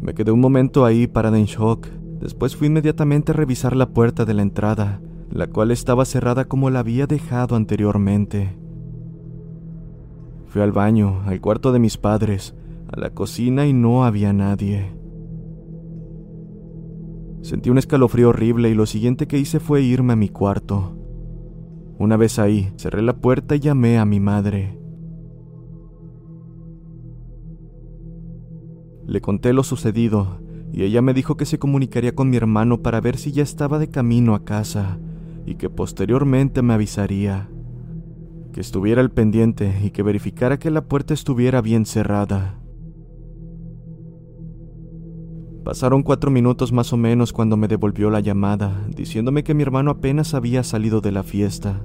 Me 0.00 0.14
quedé 0.14 0.32
un 0.32 0.40
momento 0.40 0.84
ahí 0.84 1.06
parada 1.06 1.38
en 1.38 1.44
shock. 1.44 1.86
Después 2.20 2.56
fui 2.56 2.66
inmediatamente 2.66 3.32
a 3.32 3.34
revisar 3.34 3.76
la 3.76 3.90
puerta 3.90 4.24
de 4.24 4.34
la 4.34 4.42
entrada, 4.42 5.00
la 5.30 5.46
cual 5.46 5.70
estaba 5.70 6.04
cerrada 6.04 6.46
como 6.46 6.70
la 6.70 6.80
había 6.80 7.06
dejado 7.06 7.54
anteriormente. 7.54 8.58
Fui 10.46 10.60
al 10.60 10.72
baño, 10.72 11.22
al 11.26 11.40
cuarto 11.40 11.70
de 11.70 11.78
mis 11.78 11.96
padres, 11.96 12.54
a 12.92 12.98
la 12.98 13.10
cocina 13.10 13.66
y 13.66 13.72
no 13.72 14.04
había 14.04 14.32
nadie. 14.32 14.92
Sentí 17.42 17.70
un 17.70 17.78
escalofrío 17.78 18.30
horrible 18.30 18.68
y 18.68 18.74
lo 18.74 18.86
siguiente 18.86 19.28
que 19.28 19.38
hice 19.38 19.60
fue 19.60 19.82
irme 19.82 20.14
a 20.14 20.16
mi 20.16 20.28
cuarto. 20.28 20.99
Una 22.00 22.16
vez 22.16 22.38
ahí, 22.38 22.72
cerré 22.78 23.02
la 23.02 23.18
puerta 23.18 23.56
y 23.56 23.60
llamé 23.60 23.98
a 23.98 24.06
mi 24.06 24.20
madre. 24.20 24.80
Le 29.06 29.20
conté 29.20 29.52
lo 29.52 29.62
sucedido 29.62 30.40
y 30.72 30.84
ella 30.84 31.02
me 31.02 31.12
dijo 31.12 31.36
que 31.36 31.44
se 31.44 31.58
comunicaría 31.58 32.14
con 32.14 32.30
mi 32.30 32.38
hermano 32.38 32.80
para 32.80 33.02
ver 33.02 33.18
si 33.18 33.32
ya 33.32 33.42
estaba 33.42 33.78
de 33.78 33.90
camino 33.90 34.34
a 34.34 34.46
casa 34.46 34.98
y 35.44 35.56
que 35.56 35.68
posteriormente 35.68 36.62
me 36.62 36.72
avisaría 36.72 37.50
que 38.54 38.62
estuviera 38.62 39.02
al 39.02 39.10
pendiente 39.10 39.70
y 39.84 39.90
que 39.90 40.02
verificara 40.02 40.58
que 40.58 40.70
la 40.70 40.86
puerta 40.86 41.12
estuviera 41.12 41.60
bien 41.60 41.84
cerrada. 41.84 42.58
Pasaron 45.64 46.02
cuatro 46.02 46.30
minutos 46.30 46.72
más 46.72 46.94
o 46.94 46.96
menos 46.96 47.34
cuando 47.34 47.58
me 47.58 47.68
devolvió 47.68 48.08
la 48.08 48.20
llamada, 48.20 48.86
diciéndome 48.88 49.44
que 49.44 49.52
mi 49.52 49.62
hermano 49.62 49.90
apenas 49.90 50.32
había 50.32 50.64
salido 50.64 51.02
de 51.02 51.12
la 51.12 51.22
fiesta, 51.22 51.82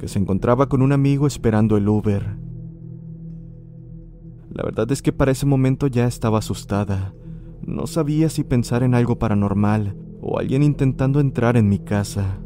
que 0.00 0.08
se 0.08 0.18
encontraba 0.18 0.70
con 0.70 0.80
un 0.80 0.92
amigo 0.92 1.26
esperando 1.26 1.76
el 1.76 1.86
Uber. 1.86 2.38
La 4.50 4.64
verdad 4.64 4.90
es 4.90 5.02
que 5.02 5.12
para 5.12 5.30
ese 5.30 5.44
momento 5.44 5.88
ya 5.88 6.06
estaba 6.06 6.38
asustada. 6.38 7.12
No 7.60 7.86
sabía 7.86 8.30
si 8.30 8.42
pensar 8.42 8.82
en 8.82 8.94
algo 8.94 9.18
paranormal 9.18 9.94
o 10.22 10.38
alguien 10.38 10.62
intentando 10.62 11.20
entrar 11.20 11.58
en 11.58 11.68
mi 11.68 11.78
casa. 11.78 12.38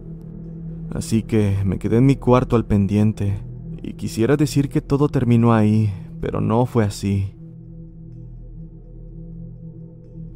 Así 0.90 1.22
que 1.22 1.56
me 1.64 1.78
quedé 1.78 1.98
en 1.98 2.06
mi 2.06 2.16
cuarto 2.16 2.56
al 2.56 2.66
pendiente, 2.66 3.44
y 3.82 3.92
quisiera 3.92 4.36
decir 4.36 4.68
que 4.68 4.80
todo 4.80 5.08
terminó 5.08 5.52
ahí, 5.52 5.92
pero 6.20 6.40
no 6.40 6.66
fue 6.66 6.84
así. 6.84 7.36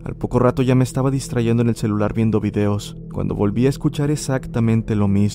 Al 0.05 0.15
poco 0.15 0.39
rato 0.39 0.63
ya 0.63 0.77
me 0.77 0.85
estaba 0.85 1.11
distrayendo 1.11 1.63
en 1.63 1.69
el 1.69 1.77
celular 1.77 2.15
viendo 2.15 2.41
videos, 2.41 2.97
cuando 3.13 3.35
volví 3.35 3.67
a 3.67 3.71
escuchar 3.71 4.13
exactamente 4.13 4.95
lo 4.95 5.09
mismo. 5.09 5.35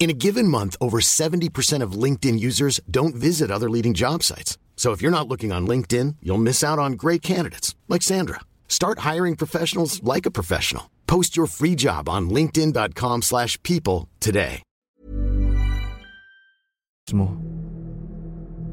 In 0.00 0.08
a 0.08 0.14
given 0.14 0.48
month, 0.48 0.76
over 0.80 0.98
70% 1.00 1.82
of 1.82 1.92
LinkedIn 1.92 2.40
users 2.40 2.80
don't 2.90 3.14
visit 3.14 3.50
other 3.50 3.68
leading 3.68 3.92
job 3.92 4.22
sites. 4.22 4.56
So 4.74 4.92
if 4.92 5.02
you're 5.02 5.10
not 5.10 5.28
looking 5.28 5.52
on 5.52 5.66
LinkedIn, 5.66 6.16
you'll 6.22 6.38
miss 6.38 6.64
out 6.64 6.78
on 6.78 6.94
great 6.94 7.20
candidates 7.20 7.74
like 7.86 8.00
Sandra. 8.00 8.40
Start 8.66 9.00
hiring 9.00 9.36
professionals 9.36 10.02
like 10.02 10.24
a 10.24 10.30
professional. 10.30 10.84
Post 11.06 11.36
your 11.36 11.46
free 11.46 11.74
job 11.76 12.08
on 12.08 12.30
linkedin.com/people 12.30 13.20
slash 13.20 13.58
people 13.62 14.08
today. 14.20 14.62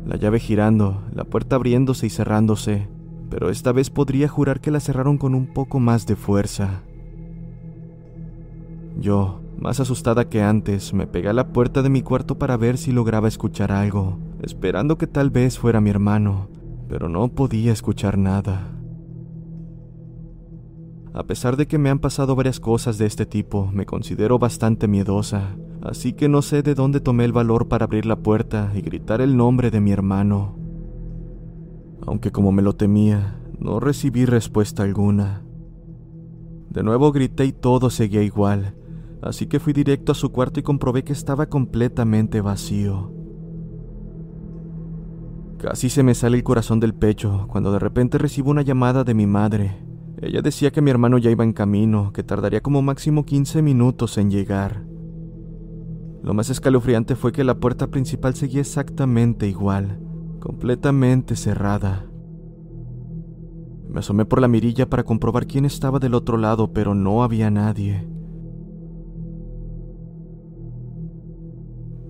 La 0.06 0.16
llave 0.16 0.40
girando, 0.40 1.04
la 1.14 1.26
puerta 1.26 1.58
abriéndose 1.58 2.06
y 2.06 2.10
cerrándose, 2.10 2.88
pero 3.30 3.50
esta 3.50 3.74
vez 3.74 3.90
podría 3.90 4.30
jurar 4.30 4.62
que 4.62 4.72
la 4.72 4.80
cerraron 4.80 5.18
con 5.18 5.36
un 5.36 5.48
poco 5.54 5.80
más 5.80 6.06
de 6.06 6.16
fuerza. 6.16 6.84
Yo, 9.02 9.42
más 9.60 9.80
asustada 9.80 10.30
que 10.30 10.42
antes, 10.42 10.94
me 10.94 11.08
pegué 11.08 11.30
a 11.30 11.34
la 11.34 11.52
puerta 11.52 11.82
de 11.82 11.90
mi 11.90 12.02
cuarto 12.02 12.38
para 12.38 12.58
ver 12.58 12.78
si 12.78 12.92
lograba 12.92 13.28
escuchar 13.28 13.72
algo, 13.72 14.20
esperando 14.42 14.98
que 14.98 15.08
tal 15.08 15.30
vez 15.30 15.58
fuera 15.58 15.82
mi 15.82 15.90
hermano, 15.90 16.50
pero 16.88 17.10
no 17.10 17.28
podía 17.30 17.72
escuchar 17.72 18.18
nada. 18.18 18.72
A 21.14 21.24
pesar 21.24 21.58
de 21.58 21.68
que 21.68 21.80
me 21.80 21.90
han 21.90 21.98
pasado 21.98 22.36
varias 22.36 22.60
cosas 22.60 23.00
de 23.00 23.08
este 23.08 23.26
tipo, 23.26 23.72
me 23.74 23.88
considero 23.88 24.38
bastante 24.38 24.88
miedosa, 24.88 25.58
así 25.82 26.14
que 26.14 26.30
no 26.30 26.44
sé 26.44 26.62
de 26.62 26.76
dónde 26.76 27.00
tomé 27.00 27.26
el 27.26 27.34
valor 27.34 27.68
para 27.68 27.86
abrir 27.86 28.06
la 28.06 28.18
puerta 28.18 28.72
y 28.76 28.82
gritar 28.82 29.22
el 29.22 29.36
nombre 29.36 29.72
de 29.72 29.82
mi 29.82 29.92
hermano. 29.92 30.56
Aunque 32.06 32.32
como 32.32 32.52
me 32.52 32.62
lo 32.62 32.76
temía, 32.76 33.42
no 33.58 33.80
recibí 33.80 34.26
respuesta 34.26 34.84
alguna. 34.84 35.42
De 36.70 36.84
nuevo 36.84 37.12
grité 37.12 37.46
y 37.46 37.52
todo 37.52 37.90
seguía 37.90 38.22
igual, 38.22 38.77
así 39.28 39.48
que 39.48 39.60
fui 39.60 39.74
directo 39.74 40.12
a 40.12 40.16
su 40.16 40.32
cuarto 40.32 40.60
y 40.60 40.64
comprobé 40.64 41.04
que 41.04 41.14
estaba 41.14 41.48
completamente 41.48 42.42
vacío. 42.42 43.12
Casi 45.58 45.90
se 45.90 46.04
me 46.04 46.14
sale 46.14 46.38
el 46.38 46.44
corazón 46.44 46.80
del 46.80 46.94
pecho 46.94 47.48
cuando 47.50 47.72
de 47.72 47.80
repente 47.80 48.18
recibo 48.18 48.52
una 48.52 48.62
llamada 48.62 49.04
de 49.04 49.14
mi 49.14 49.26
madre. 49.26 49.84
Ella 50.22 50.42
decía 50.42 50.72
que 50.72 50.82
mi 50.82 50.92
hermano 50.92 51.18
ya 51.18 51.32
iba 51.32 51.44
en 51.44 51.54
camino, 51.54 52.12
que 52.14 52.24
tardaría 52.24 52.62
como 52.62 52.82
máximo 52.82 53.26
15 53.26 53.62
minutos 53.62 54.18
en 54.18 54.30
llegar. 54.30 54.84
Lo 56.24 56.34
más 56.34 56.50
escalofriante 56.50 57.16
fue 57.16 57.32
que 57.32 57.44
la 57.44 57.60
puerta 57.60 57.88
principal 57.88 58.36
seguía 58.36 58.62
exactamente 58.62 59.48
igual, 59.48 60.00
completamente 60.40 61.36
cerrada. 61.36 62.06
Me 63.90 64.00
asomé 64.00 64.26
por 64.26 64.42
la 64.42 64.48
mirilla 64.48 64.90
para 64.90 65.04
comprobar 65.04 65.48
quién 65.48 65.66
estaba 65.66 66.00
del 66.00 66.14
otro 66.14 66.38
lado, 66.38 66.72
pero 66.74 66.94
no 66.94 67.24
había 67.24 67.50
nadie. 67.50 68.08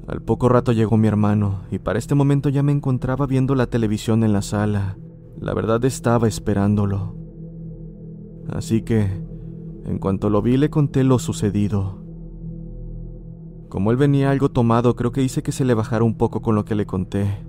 Al 0.08 0.22
poco 0.22 0.48
rato 0.48 0.72
llegó 0.72 0.96
mi 0.96 1.10
hermano, 1.10 1.64
y 1.70 1.80
para 1.80 2.00
este 2.00 2.16
momento 2.16 2.48
ya 2.48 2.64
me 2.64 2.72
encontraba 2.72 3.28
viendo 3.28 3.56
la 3.56 3.68
televisión 3.68 4.24
en 4.24 4.32
la 4.32 4.42
sala. 4.42 4.98
La 5.38 5.54
verdad 5.54 5.84
estaba 5.84 6.30
esperándolo. 6.30 7.14
Así 8.48 8.84
que, 8.84 9.02
en 9.86 10.00
cuanto 10.00 10.30
lo 10.30 10.42
vi, 10.42 10.56
le 10.56 10.70
conté 10.70 11.04
lo 11.04 11.20
sucedido. 11.20 12.02
Como 13.68 13.92
él 13.92 13.98
venía 13.98 14.32
algo 14.32 14.50
tomado, 14.50 14.96
creo 14.96 15.12
que 15.12 15.24
hice 15.24 15.44
que 15.44 15.52
se 15.52 15.66
le 15.66 15.74
bajara 15.74 16.06
un 16.06 16.16
poco 16.16 16.42
con 16.42 16.56
lo 16.56 16.64
que 16.64 16.76
le 16.76 16.86
conté. 16.86 17.46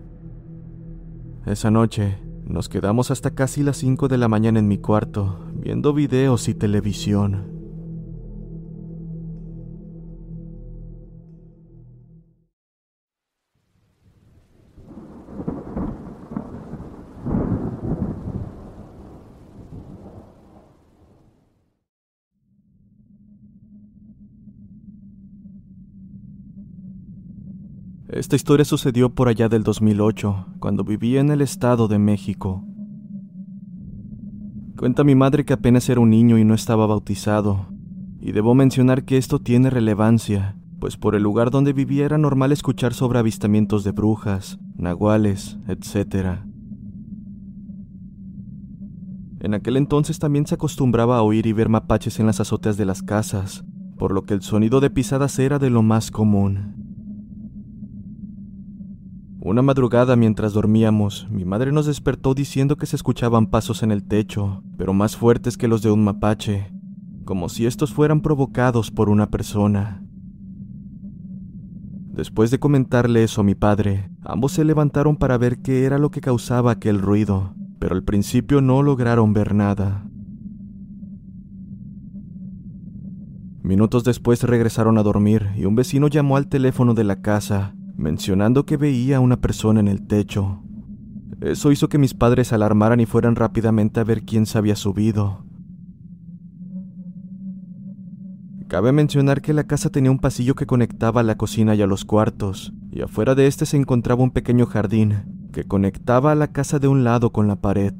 Esa 1.47 1.71
noche, 1.71 2.19
nos 2.45 2.69
quedamos 2.69 3.13
hasta 3.13 3.37
casi 3.37 3.63
las 3.63 3.77
5 3.77 4.09
de 4.09 4.19
la 4.19 4.27
mañana 4.27 4.59
en 4.59 4.67
mi 4.67 4.79
cuarto, 4.79 5.39
viendo 5.55 5.93
videos 5.93 6.49
y 6.49 6.55
televisión. 6.55 7.58
Esta 28.09 28.37
historia 28.37 28.65
sucedió 28.65 29.11
por 29.11 29.29
allá 29.29 29.51
del 29.51 29.63
2008, 29.63 30.47
cuando 30.61 30.83
vivía 30.83 31.21
en 31.21 31.31
el 31.31 31.43
Estado 31.43 31.89
de 31.89 31.99
México. 31.99 32.65
Cuenta 34.79 35.05
mi 35.05 35.15
madre 35.15 35.45
que 35.45 35.53
apenas 35.53 35.87
era 35.91 36.01
un 36.01 36.09
niño 36.09 36.39
y 36.39 36.45
no 36.45 36.55
estaba 36.55 36.87
bautizado, 36.87 37.67
y 38.19 38.33
debo 38.33 38.55
mencionar 38.55 39.05
que 39.05 39.19
esto 39.19 39.41
tiene 39.41 39.69
relevancia, 39.69 40.57
pues 40.81 40.97
por 40.97 41.17
el 41.17 41.23
lugar 41.23 41.51
donde 41.51 41.75
vivía 41.75 42.07
era 42.07 42.17
normal 42.17 42.51
escuchar 42.51 42.95
sobre 42.95 43.19
avistamientos 43.19 43.85
de 43.85 43.93
brujas, 43.93 44.59
nahuales, 44.75 45.59
etc. 45.69 46.39
En 49.41 49.53
aquel 49.53 49.77
entonces 49.77 50.19
también 50.19 50.47
se 50.47 50.55
acostumbraba 50.55 51.19
a 51.19 51.23
oír 51.23 51.47
y 51.47 51.53
ver 51.53 51.69
mapaches 51.69 52.19
en 52.21 52.27
las 52.27 52.41
azoteas 52.41 52.79
de 52.79 52.87
las 52.87 53.03
casas, 53.03 53.67
por 53.99 54.13
lo 54.13 54.23
que 54.23 54.33
el 54.33 54.41
sonido 54.41 54.81
de 54.81 54.89
pisadas 54.89 55.39
era 55.39 55.59
de 55.59 55.69
lo 55.69 55.83
más 55.83 56.11
común. 56.11 56.88
Una 59.41 59.63
madrugada 59.63 60.17
mientras 60.17 60.53
dormíamos, 60.53 61.29
mi 61.31 61.45
madre 61.45 61.71
nos 61.71 61.87
despertó 61.87 62.35
diciendo 62.35 62.75
que 62.75 62.87
se 62.87 62.97
escuchaban 62.97 63.47
pasos 63.47 63.85
en 63.85 63.93
el 63.93 64.03
techo, 64.03 64.65
pero 64.77 64.93
más 64.93 65.17
fuertes 65.17 65.57
que 65.57 65.69
los 65.69 65.81
de 65.81 65.93
un 65.93 66.03
mapache, 66.03 66.73
como 67.25 67.49
si 67.49 67.65
estos 67.65 67.95
fueran 67.95 68.21
provocados 68.21 68.91
por 68.91 69.09
una 69.09 69.31
persona. 69.31 70.03
Después 72.11 72.51
de 72.51 72.59
comentarle 72.59 73.23
eso 73.23 73.43
a 73.43 73.45
mi 73.45 73.55
padre, 73.55 74.11
ambos 74.25 74.51
se 74.51 74.65
levantaron 74.65 75.17
para 75.17 75.39
ver 75.39 75.63
qué 75.63 75.85
era 75.85 75.99
lo 75.99 76.11
que 76.11 76.21
causaba 76.21 76.73
aquel 76.73 77.01
ruido, 77.01 77.55
pero 77.79 77.95
al 77.95 78.03
principio 78.03 78.61
no 78.61 78.83
lograron 78.83 79.35
ver 79.35 79.55
nada. 79.55 80.05
Minutos 83.63 84.03
después 84.03 84.43
regresaron 84.43 84.99
a 84.99 85.05
dormir 85.05 85.47
y 85.57 85.65
un 85.65 85.77
vecino 85.77 86.09
llamó 86.09 86.37
al 86.37 86.49
teléfono 86.49 86.95
de 86.95 87.05
la 87.05 87.23
casa 87.23 87.77
mencionando 87.99 88.65
que 88.65 88.77
veía 88.77 89.17
a 89.17 89.21
una 89.21 89.41
persona 89.41 89.81
en 89.81 89.89
el 89.89 90.07
techo. 90.07 90.63
Eso 91.41 91.73
hizo 91.73 91.89
que 91.89 91.99
mis 91.99 92.15
padres 92.15 92.53
alarmaran 92.53 93.01
y 93.01 93.07
fueran 93.07 93.37
rápidamente 93.37 94.01
a 94.01 94.05
ver 94.05 94.23
quién 94.23 94.47
se 94.47 94.57
había 94.57 94.77
subido. 94.77 95.45
Cabe 98.69 98.93
mencionar 98.93 99.43
que 99.43 99.53
la 99.53 99.65
casa 99.65 99.91
tenía 99.91 100.11
un 100.11 100.19
pasillo 100.19 100.55
que 100.55 100.67
conectaba 100.67 101.23
a 101.23 101.25
la 101.25 101.37
cocina 101.37 101.75
y 101.75 101.83
a 101.83 101.87
los 101.87 102.05
cuartos, 102.05 102.73
y 102.93 103.01
afuera 103.01 103.35
de 103.35 103.47
este 103.47 103.67
se 103.67 103.77
encontraba 103.77 104.23
un 104.23 104.31
pequeño 104.31 104.67
jardín 104.67 105.49
que 105.53 105.65
conectaba 105.65 106.33
a 106.33 106.35
la 106.37 106.53
casa 106.53 106.79
de 106.79 106.87
un 106.87 107.03
lado 107.03 107.33
con 107.33 107.49
la 107.49 107.57
pared. 107.57 107.95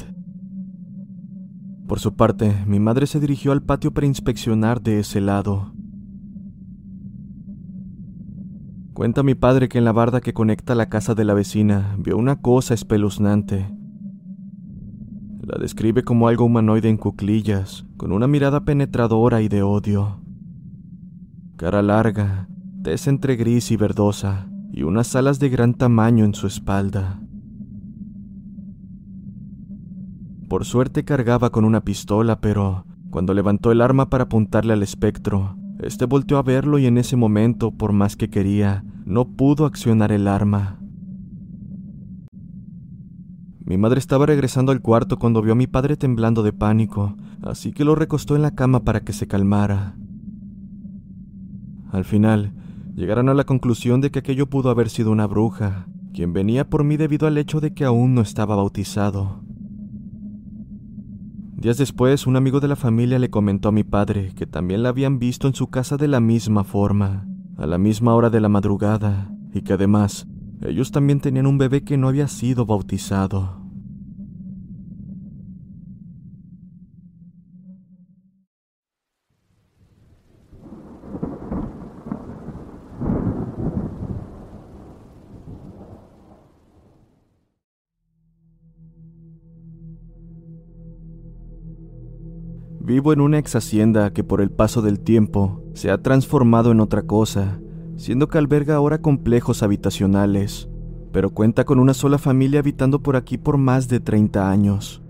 Por 1.89 1.99
su 1.99 2.15
parte, 2.15 2.55
mi 2.67 2.79
madre 2.79 3.07
se 3.07 3.19
dirigió 3.19 3.51
al 3.51 3.63
patio 3.63 3.93
para 3.93 4.07
inspeccionar 4.07 4.81
de 4.81 5.01
ese 5.01 5.21
lado. 5.21 5.73
Cuenta 8.99 9.23
mi 9.23 9.37
padre 9.37 9.69
que 9.69 9.79
en 9.79 9.85
la 9.85 9.93
barda 9.93 10.21
que 10.21 10.35
conecta 10.35 10.75
la 10.75 10.89
casa 10.89 11.15
de 11.15 11.25
la 11.25 11.33
vecina 11.33 11.95
vio 12.01 12.17
una 12.17 12.41
cosa 12.41 12.75
espeluznante. 12.75 13.73
La 15.41 15.57
describe 15.57 16.03
como 16.03 16.27
algo 16.27 16.47
humanoide 16.47 16.89
en 16.89 16.97
cuclillas, 16.97 17.87
con 17.97 18.11
una 18.11 18.27
mirada 18.27 18.65
penetradora 18.65 19.41
y 19.41 19.47
de 19.47 19.63
odio. 19.63 20.21
Cara 21.55 21.81
larga, 21.81 22.49
tez 22.83 23.07
entre 23.07 23.37
gris 23.37 23.71
y 23.71 23.77
verdosa, 23.77 24.49
y 24.73 24.83
unas 24.83 25.15
alas 25.15 25.39
de 25.39 25.49
gran 25.49 25.75
tamaño 25.75 26.25
en 26.25 26.35
su 26.35 26.49
espalda. 26.49 27.21
Por 30.49 30.65
suerte 30.65 31.05
cargaba 31.05 31.51
con 31.51 31.65
una 31.65 31.85
pistola, 31.85 32.41
pero 32.41 32.85
cuando 33.11 33.33
levantó 33.33 33.71
el 33.71 33.81
arma 33.81 34.11
para 34.11 34.25
apuntarle 34.25 34.73
al 34.73 34.83
espectro, 34.83 35.57
este 35.79 36.07
volteó 36.07 36.39
a 36.39 36.43
verlo 36.43 36.79
y 36.79 36.87
en 36.87 36.99
ese 36.99 37.17
momento, 37.17 37.71
por 37.71 37.93
más 37.93 38.17
que 38.17 38.29
quería, 38.29 38.85
no 39.05 39.29
pudo 39.29 39.65
accionar 39.65 40.13
el 40.13 40.27
arma. 40.27 40.79
Mi 43.65 43.77
madre 43.77 43.99
estaba 43.99 44.27
regresando 44.27 44.73
al 44.73 44.81
cuarto 44.81 45.19
cuando 45.19 45.43
vio 45.43 45.53
a 45.53 45.57
mi 45.57 45.67
padre 45.67 45.97
temblando 45.97 46.43
de 46.43 46.53
pánico, 46.53 47.17
así 47.43 47.73
que 47.73 47.85
lo 47.85 47.95
recostó 47.95 48.35
en 48.35 48.43
la 48.43 48.55
cama 48.55 48.83
para 48.83 49.01
que 49.01 49.13
se 49.13 49.27
calmara. 49.27 49.95
Al 51.93 52.05
final, 52.05 52.55
llegaron 52.97 53.29
a 53.29 53.35
la 53.35 53.45
conclusión 53.45 54.01
de 54.01 54.11
que 54.11 54.19
aquello 54.21 54.49
pudo 54.49 54.71
haber 54.71 54.89
sido 54.89 55.11
una 55.11 55.27
bruja, 55.27 55.87
quien 56.13 56.33
venía 56.33 56.69
por 56.69 56.83
mí 56.83 56.97
debido 56.97 57.27
al 57.27 57.39
hecho 57.39 57.61
de 57.61 57.75
que 57.75 57.85
aún 57.85 58.15
no 58.15 58.23
estaba 58.23 58.57
bautizado. 58.57 59.43
Días 61.59 61.77
después, 61.77 62.29
un 62.29 62.37
amigo 62.37 62.61
de 62.61 62.69
la 62.69 62.77
familia 62.77 63.19
le 63.19 63.31
comentó 63.31 63.71
a 63.71 63.73
mi 63.73 63.83
padre 63.83 64.31
que 64.37 64.47
también 64.47 64.85
la 64.85 64.91
habían 64.91 65.19
visto 65.19 65.49
en 65.49 65.55
su 65.55 65.67
casa 65.67 65.97
de 65.97 66.07
la 66.07 66.21
misma 66.21 66.63
forma, 66.63 67.27
a 67.57 67.67
la 67.67 67.79
misma 67.79 68.15
hora 68.15 68.31
de 68.31 68.41
la 68.41 68.49
madrugada, 68.49 69.33
y 69.53 69.63
que 69.63 69.73
además 69.73 70.29
ellos 70.63 70.93
también 70.93 71.19
tenían 71.19 71.49
un 71.49 71.59
bebé 71.59 71.83
que 71.83 71.97
no 71.97 72.07
había 72.07 72.29
sido 72.29 72.65
bautizado. 72.65 73.68
Vivo 92.89 93.13
en 93.13 93.21
una 93.21 93.39
ex 93.39 93.55
hacienda 93.55 94.15
que 94.15 94.25
por 94.25 94.41
el 94.41 94.51
paso 94.51 94.81
del 94.81 94.99
tiempo 94.99 95.63
se 95.75 95.91
ha 95.91 96.01
transformado 96.01 96.73
en 96.73 96.81
otra 96.81 97.03
cosa, 97.03 97.61
siendo 97.97 98.29
que 98.29 98.39
alberga 98.39 98.77
ahora 98.77 99.03
complejos 99.03 99.63
habitacionales, 99.63 100.71
pero 101.13 101.29
cuenta 101.29 101.67
con 101.67 101.81
una 101.81 101.93
sola 101.93 102.17
familia 102.17 102.61
habitando 102.61 103.03
por 103.03 103.17
aquí 103.17 103.37
por 103.37 103.59
más 103.59 103.89
de 103.89 104.01
30 104.01 104.51
años. 104.51 105.03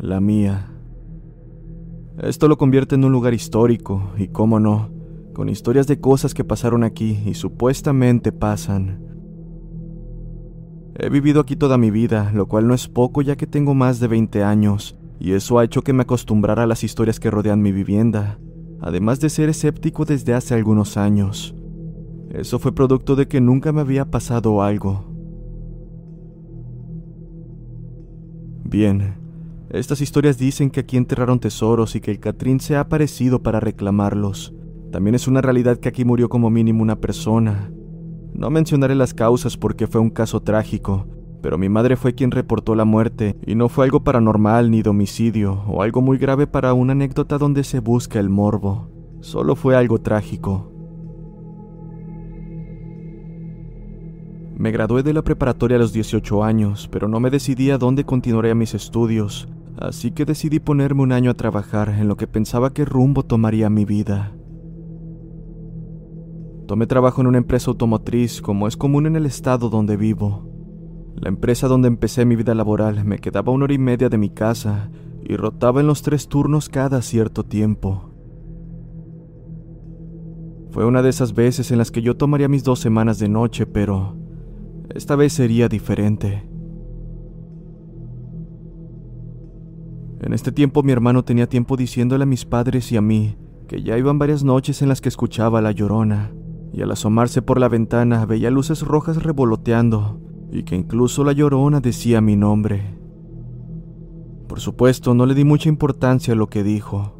La 0.00 0.22
mía. 0.22 0.70
Esto 2.16 2.48
lo 2.48 2.56
convierte 2.56 2.94
en 2.94 3.04
un 3.04 3.12
lugar 3.12 3.34
histórico, 3.34 4.12
y 4.16 4.28
cómo 4.28 4.58
no, 4.58 4.88
con 5.34 5.50
historias 5.50 5.86
de 5.86 6.00
cosas 6.00 6.32
que 6.32 6.44
pasaron 6.44 6.82
aquí 6.82 7.18
y 7.26 7.34
supuestamente 7.34 8.32
pasan. 8.32 9.04
He 10.94 11.10
vivido 11.10 11.42
aquí 11.42 11.56
toda 11.56 11.76
mi 11.76 11.90
vida, 11.90 12.32
lo 12.32 12.46
cual 12.46 12.66
no 12.66 12.72
es 12.72 12.88
poco 12.88 13.20
ya 13.20 13.36
que 13.36 13.46
tengo 13.46 13.74
más 13.74 14.00
de 14.00 14.08
20 14.08 14.42
años, 14.42 14.96
y 15.18 15.32
eso 15.32 15.58
ha 15.58 15.64
hecho 15.64 15.82
que 15.82 15.92
me 15.92 16.02
acostumbrara 16.02 16.64
a 16.64 16.66
las 16.66 16.84
historias 16.84 17.20
que 17.20 17.30
rodean 17.30 17.62
mi 17.62 17.72
vivienda, 17.72 18.38
además 18.80 19.20
de 19.20 19.30
ser 19.30 19.48
escéptico 19.48 20.04
desde 20.04 20.34
hace 20.34 20.54
algunos 20.54 20.96
años. 20.96 21.54
Eso 22.30 22.58
fue 22.58 22.74
producto 22.74 23.16
de 23.16 23.28
que 23.28 23.40
nunca 23.40 23.72
me 23.72 23.80
había 23.80 24.04
pasado 24.10 24.62
algo. 24.62 25.04
Bien, 28.64 29.14
estas 29.70 30.00
historias 30.00 30.38
dicen 30.38 30.70
que 30.70 30.80
aquí 30.80 30.96
enterraron 30.96 31.40
tesoros 31.40 31.96
y 31.96 32.00
que 32.00 32.10
el 32.10 32.20
Catrín 32.20 32.60
se 32.60 32.76
ha 32.76 32.80
aparecido 32.80 33.42
para 33.42 33.60
reclamarlos. 33.60 34.54
También 34.92 35.14
es 35.14 35.28
una 35.28 35.40
realidad 35.40 35.78
que 35.78 35.88
aquí 35.88 36.04
murió 36.04 36.28
como 36.28 36.50
mínimo 36.50 36.82
una 36.82 37.00
persona. 37.00 37.70
No 38.34 38.50
mencionaré 38.50 38.94
las 38.94 39.14
causas 39.14 39.56
porque 39.56 39.86
fue 39.86 40.00
un 40.00 40.10
caso 40.10 40.40
trágico, 40.40 41.06
pero 41.42 41.58
mi 41.58 41.68
madre 41.68 41.96
fue 41.96 42.14
quien 42.14 42.30
reportó 42.30 42.74
la 42.74 42.84
muerte 42.84 43.36
y 43.46 43.54
no 43.54 43.68
fue 43.68 43.84
algo 43.84 44.00
paranormal 44.00 44.70
ni 44.70 44.82
de 44.82 44.90
homicidio 44.90 45.62
o 45.68 45.82
algo 45.82 46.02
muy 46.02 46.18
grave 46.18 46.46
para 46.46 46.74
una 46.74 46.92
anécdota 46.92 47.38
donde 47.38 47.64
se 47.64 47.80
busca 47.80 48.18
el 48.18 48.28
morbo. 48.28 48.88
Solo 49.20 49.56
fue 49.56 49.76
algo 49.76 50.00
trágico. 50.00 50.72
Me 54.56 54.70
gradué 54.70 55.02
de 55.02 55.12
la 55.12 55.22
preparatoria 55.22 55.76
a 55.76 55.80
los 55.80 55.92
18 55.92 56.42
años, 56.42 56.88
pero 56.90 57.08
no 57.08 57.20
me 57.20 57.28
decidí 57.28 57.70
a 57.70 57.76
dónde 57.76 58.04
continuaría 58.04 58.54
mis 58.54 58.72
estudios, 58.72 59.48
así 59.76 60.12
que 60.12 60.24
decidí 60.24 60.60
ponerme 60.60 61.02
un 61.02 61.12
año 61.12 61.30
a 61.30 61.34
trabajar 61.34 61.90
en 61.90 62.08
lo 62.08 62.16
que 62.16 62.26
pensaba 62.26 62.72
que 62.72 62.86
rumbo 62.86 63.22
tomaría 63.22 63.68
mi 63.68 63.84
vida. 63.84 64.32
Tomé 66.66 66.86
trabajo 66.86 67.20
en 67.20 67.26
una 67.26 67.38
empresa 67.38 67.70
automotriz, 67.70 68.40
como 68.40 68.66
es 68.66 68.76
común 68.76 69.06
en 69.06 69.14
el 69.16 69.26
estado 69.26 69.68
donde 69.68 69.96
vivo. 69.96 70.55
La 71.16 71.30
empresa 71.30 71.66
donde 71.66 71.88
empecé 71.88 72.26
mi 72.26 72.36
vida 72.36 72.54
laboral 72.54 73.04
me 73.04 73.18
quedaba 73.18 73.52
una 73.52 73.64
hora 73.64 73.74
y 73.74 73.78
media 73.78 74.08
de 74.08 74.18
mi 74.18 74.28
casa 74.28 74.90
y 75.24 75.36
rotaba 75.36 75.80
en 75.80 75.86
los 75.86 76.02
tres 76.02 76.28
turnos 76.28 76.68
cada 76.68 77.00
cierto 77.00 77.44
tiempo. 77.44 78.10
Fue 80.70 80.84
una 80.84 81.00
de 81.00 81.08
esas 81.08 81.34
veces 81.34 81.70
en 81.70 81.78
las 81.78 81.90
que 81.90 82.02
yo 82.02 82.18
tomaría 82.18 82.48
mis 82.48 82.64
dos 82.64 82.80
semanas 82.80 83.18
de 83.18 83.30
noche, 83.30 83.64
pero 83.64 84.14
esta 84.94 85.16
vez 85.16 85.32
sería 85.32 85.68
diferente. 85.68 86.46
En 90.20 90.34
este 90.34 90.52
tiempo 90.52 90.82
mi 90.82 90.92
hermano 90.92 91.24
tenía 91.24 91.48
tiempo 91.48 91.78
diciéndole 91.78 92.24
a 92.24 92.26
mis 92.26 92.44
padres 92.44 92.92
y 92.92 92.96
a 92.98 93.00
mí 93.00 93.36
que 93.68 93.82
ya 93.82 93.96
iban 93.96 94.18
varias 94.18 94.44
noches 94.44 94.82
en 94.82 94.88
las 94.88 95.00
que 95.00 95.08
escuchaba 95.08 95.62
la 95.62 95.72
llorona 95.72 96.32
y 96.72 96.82
al 96.82 96.90
asomarse 96.90 97.40
por 97.40 97.58
la 97.58 97.68
ventana 97.68 98.26
veía 98.26 98.50
luces 98.50 98.82
rojas 98.82 99.22
revoloteando 99.22 100.20
y 100.50 100.62
que 100.62 100.76
incluso 100.76 101.24
la 101.24 101.32
llorona 101.32 101.80
decía 101.80 102.20
mi 102.20 102.36
nombre. 102.36 102.96
Por 104.48 104.60
supuesto, 104.60 105.14
no 105.14 105.26
le 105.26 105.34
di 105.34 105.44
mucha 105.44 105.68
importancia 105.68 106.34
a 106.34 106.36
lo 106.36 106.48
que 106.48 106.62
dijo. 106.62 107.12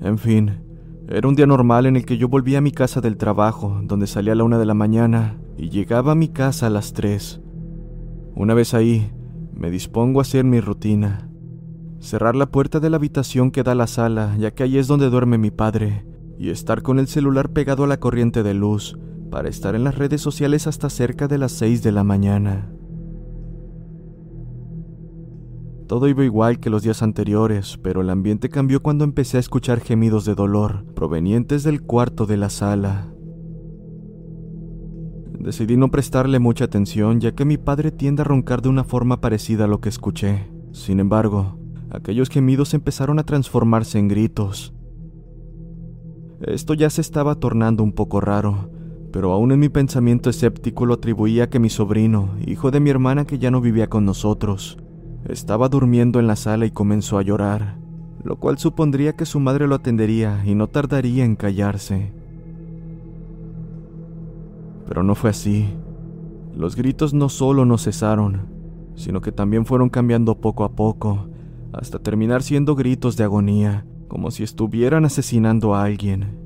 En 0.00 0.18
fin, 0.18 0.60
era 1.08 1.26
un 1.28 1.34
día 1.34 1.46
normal 1.46 1.86
en 1.86 1.96
el 1.96 2.04
que 2.04 2.18
yo 2.18 2.28
volvía 2.28 2.58
a 2.58 2.62
mi 2.62 2.72
casa 2.72 3.00
del 3.00 3.16
trabajo, 3.16 3.80
donde 3.84 4.06
salía 4.06 4.34
a 4.34 4.36
la 4.36 4.44
una 4.44 4.58
de 4.58 4.66
la 4.66 4.74
mañana 4.74 5.38
y 5.56 5.70
llegaba 5.70 6.12
a 6.12 6.16
mi 6.16 6.28
casa 6.28 6.66
a 6.66 6.70
las 6.70 6.92
tres. 6.92 7.40
Una 8.34 8.52
vez 8.52 8.74
ahí, 8.74 9.10
me 9.54 9.70
dispongo 9.70 10.20
a 10.20 10.22
hacer 10.22 10.44
mi 10.44 10.60
rutina. 10.60 11.30
Cerrar 11.98 12.36
la 12.36 12.46
puerta 12.46 12.78
de 12.78 12.90
la 12.90 12.98
habitación 12.98 13.50
que 13.50 13.62
da 13.62 13.72
a 13.72 13.76
la 13.76 13.86
sala, 13.86 14.36
ya 14.38 14.52
que 14.52 14.64
ahí 14.64 14.76
es 14.76 14.86
donde 14.86 15.08
duerme 15.08 15.38
mi 15.38 15.50
padre, 15.50 16.04
y 16.38 16.50
estar 16.50 16.82
con 16.82 16.98
el 16.98 17.06
celular 17.06 17.50
pegado 17.50 17.84
a 17.84 17.86
la 17.86 17.98
corriente 17.98 18.42
de 18.42 18.52
luz 18.52 18.98
para 19.30 19.48
estar 19.48 19.74
en 19.74 19.84
las 19.84 19.96
redes 19.96 20.20
sociales 20.20 20.66
hasta 20.66 20.90
cerca 20.90 21.28
de 21.28 21.38
las 21.38 21.52
6 21.52 21.82
de 21.82 21.92
la 21.92 22.04
mañana. 22.04 22.70
Todo 25.86 26.08
iba 26.08 26.24
igual 26.24 26.58
que 26.58 26.70
los 26.70 26.82
días 26.82 27.02
anteriores, 27.02 27.78
pero 27.82 28.00
el 28.00 28.10
ambiente 28.10 28.48
cambió 28.48 28.82
cuando 28.82 29.04
empecé 29.04 29.36
a 29.36 29.40
escuchar 29.40 29.80
gemidos 29.80 30.24
de 30.24 30.34
dolor 30.34 30.84
provenientes 30.94 31.62
del 31.62 31.82
cuarto 31.82 32.26
de 32.26 32.36
la 32.36 32.50
sala. 32.50 33.12
Decidí 35.38 35.76
no 35.76 35.90
prestarle 35.90 36.40
mucha 36.40 36.64
atención 36.64 37.20
ya 37.20 37.32
que 37.32 37.44
mi 37.44 37.56
padre 37.56 37.92
tiende 37.92 38.22
a 38.22 38.24
roncar 38.24 38.62
de 38.62 38.68
una 38.68 38.82
forma 38.82 39.20
parecida 39.20 39.64
a 39.64 39.68
lo 39.68 39.80
que 39.80 39.88
escuché. 39.88 40.50
Sin 40.72 40.98
embargo, 40.98 41.58
aquellos 41.90 42.30
gemidos 42.30 42.74
empezaron 42.74 43.20
a 43.20 43.24
transformarse 43.24 43.98
en 43.98 44.08
gritos, 44.08 44.74
esto 46.42 46.74
ya 46.74 46.90
se 46.90 47.00
estaba 47.00 47.36
tornando 47.36 47.82
un 47.82 47.92
poco 47.92 48.20
raro, 48.20 48.70
pero 49.16 49.32
aún 49.32 49.50
en 49.50 49.60
mi 49.60 49.70
pensamiento 49.70 50.28
escéptico 50.28 50.84
lo 50.84 50.92
atribuía 50.92 51.44
a 51.44 51.46
que 51.48 51.58
mi 51.58 51.70
sobrino, 51.70 52.32
hijo 52.46 52.70
de 52.70 52.80
mi 52.80 52.90
hermana 52.90 53.24
que 53.24 53.38
ya 53.38 53.50
no 53.50 53.62
vivía 53.62 53.88
con 53.88 54.04
nosotros, 54.04 54.76
estaba 55.26 55.70
durmiendo 55.70 56.20
en 56.20 56.26
la 56.26 56.36
sala 56.36 56.66
y 56.66 56.70
comenzó 56.70 57.16
a 57.16 57.22
llorar, 57.22 57.78
lo 58.22 58.36
cual 58.36 58.58
supondría 58.58 59.16
que 59.16 59.24
su 59.24 59.40
madre 59.40 59.68
lo 59.68 59.74
atendería 59.74 60.42
y 60.44 60.54
no 60.54 60.68
tardaría 60.68 61.24
en 61.24 61.34
callarse. 61.34 62.12
Pero 64.86 65.02
no 65.02 65.14
fue 65.14 65.30
así. 65.30 65.66
Los 66.54 66.76
gritos 66.76 67.14
no 67.14 67.30
solo 67.30 67.64
no 67.64 67.78
cesaron, 67.78 68.42
sino 68.96 69.22
que 69.22 69.32
también 69.32 69.64
fueron 69.64 69.88
cambiando 69.88 70.42
poco 70.42 70.62
a 70.62 70.72
poco, 70.72 71.26
hasta 71.72 72.00
terminar 72.00 72.42
siendo 72.42 72.74
gritos 72.74 73.16
de 73.16 73.24
agonía, 73.24 73.86
como 74.08 74.30
si 74.30 74.42
estuvieran 74.42 75.06
asesinando 75.06 75.74
a 75.74 75.84
alguien. 75.84 76.45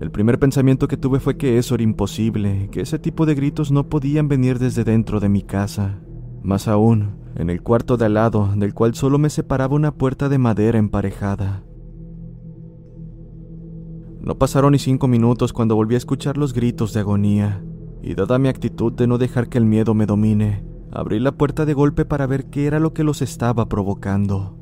El 0.00 0.10
primer 0.10 0.38
pensamiento 0.38 0.86
que 0.88 0.96
tuve 0.96 1.20
fue 1.20 1.36
que 1.36 1.58
eso 1.58 1.74
era 1.74 1.82
imposible, 1.82 2.68
que 2.70 2.80
ese 2.80 2.98
tipo 2.98 3.26
de 3.26 3.34
gritos 3.34 3.72
no 3.72 3.88
podían 3.88 4.28
venir 4.28 4.58
desde 4.58 4.84
dentro 4.84 5.20
de 5.20 5.28
mi 5.28 5.42
casa. 5.42 6.00
Más 6.42 6.68
aún, 6.68 7.16
en 7.34 7.50
el 7.50 7.62
cuarto 7.62 7.96
de 7.96 8.06
al 8.06 8.14
lado, 8.14 8.48
del 8.56 8.74
cual 8.74 8.94
solo 8.94 9.18
me 9.18 9.30
separaba 9.30 9.74
una 9.74 9.92
puerta 9.92 10.28
de 10.28 10.38
madera 10.38 10.78
emparejada. 10.78 11.64
No 14.20 14.38
pasaron 14.38 14.72
ni 14.72 14.78
cinco 14.78 15.08
minutos 15.08 15.52
cuando 15.52 15.74
volví 15.74 15.94
a 15.94 15.98
escuchar 15.98 16.36
los 16.36 16.52
gritos 16.52 16.92
de 16.92 17.00
agonía, 17.00 17.64
y 18.02 18.14
dada 18.14 18.38
mi 18.38 18.48
actitud 18.48 18.92
de 18.92 19.06
no 19.06 19.18
dejar 19.18 19.48
que 19.48 19.58
el 19.58 19.64
miedo 19.64 19.94
me 19.94 20.06
domine, 20.06 20.68
Abrí 20.90 21.20
la 21.20 21.32
puerta 21.32 21.66
de 21.66 21.74
golpe 21.74 22.04
para 22.04 22.26
ver 22.26 22.46
qué 22.46 22.66
era 22.66 22.80
lo 22.80 22.94
que 22.94 23.04
los 23.04 23.20
estaba 23.20 23.68
provocando. 23.68 24.57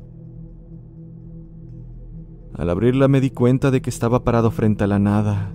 Al 2.57 2.69
abrirla 2.69 3.07
me 3.07 3.21
di 3.21 3.29
cuenta 3.29 3.71
de 3.71 3.81
que 3.81 3.89
estaba 3.89 4.23
parado 4.23 4.51
frente 4.51 4.83
a 4.83 4.87
la 4.87 4.99
nada. 4.99 5.53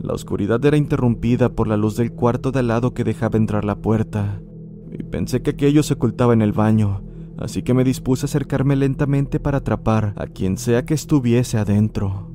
La 0.00 0.12
oscuridad 0.12 0.64
era 0.64 0.76
interrumpida 0.76 1.48
por 1.50 1.66
la 1.66 1.76
luz 1.76 1.96
del 1.96 2.12
cuarto 2.12 2.52
de 2.52 2.60
al 2.60 2.68
lado 2.68 2.94
que 2.94 3.04
dejaba 3.04 3.36
entrar 3.36 3.64
la 3.64 3.76
puerta, 3.76 4.40
y 4.92 5.02
pensé 5.02 5.42
que 5.42 5.50
aquello 5.50 5.82
se 5.82 5.94
ocultaba 5.94 6.32
en 6.32 6.42
el 6.42 6.52
baño, 6.52 7.02
así 7.36 7.62
que 7.62 7.74
me 7.74 7.84
dispuse 7.84 8.24
a 8.24 8.28
acercarme 8.28 8.76
lentamente 8.76 9.40
para 9.40 9.58
atrapar 9.58 10.14
a 10.16 10.26
quien 10.26 10.56
sea 10.56 10.84
que 10.84 10.94
estuviese 10.94 11.58
adentro. 11.58 12.30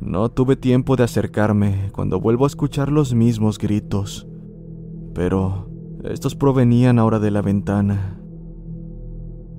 No 0.00 0.28
tuve 0.28 0.56
tiempo 0.56 0.96
de 0.96 1.04
acercarme 1.04 1.90
cuando 1.92 2.20
vuelvo 2.20 2.44
a 2.44 2.48
escuchar 2.48 2.90
los 2.90 3.14
mismos 3.14 3.58
gritos 3.58 4.26
pero 5.14 5.68
estos 6.02 6.34
provenían 6.34 6.98
ahora 6.98 7.20
de 7.20 7.30
la 7.30 7.40
ventana. 7.40 8.18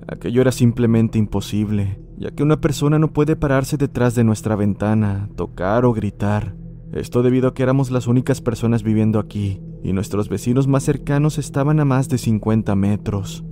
Aquello 0.08 0.40
era 0.40 0.52
simplemente 0.52 1.18
imposible, 1.18 2.00
ya 2.16 2.30
que 2.30 2.42
una 2.42 2.60
persona 2.60 2.98
no 2.98 3.12
puede 3.12 3.34
pararse 3.34 3.76
detrás 3.76 4.14
de 4.14 4.22
nuestra 4.22 4.54
ventana, 4.54 5.28
tocar 5.34 5.84
o 5.84 5.92
gritar. 5.92 6.54
Esto 6.92 7.22
debido 7.22 7.48
a 7.48 7.54
que 7.54 7.64
éramos 7.64 7.90
las 7.90 8.06
únicas 8.06 8.40
personas 8.40 8.84
viviendo 8.84 9.18
aquí, 9.18 9.60
y 9.82 9.92
nuestros 9.92 10.28
vecinos 10.28 10.68
más 10.68 10.84
cercanos 10.84 11.38
estaban 11.38 11.80
a 11.80 11.84
más 11.84 12.08
de 12.08 12.18
50 12.18 12.74
metros. 12.76 13.44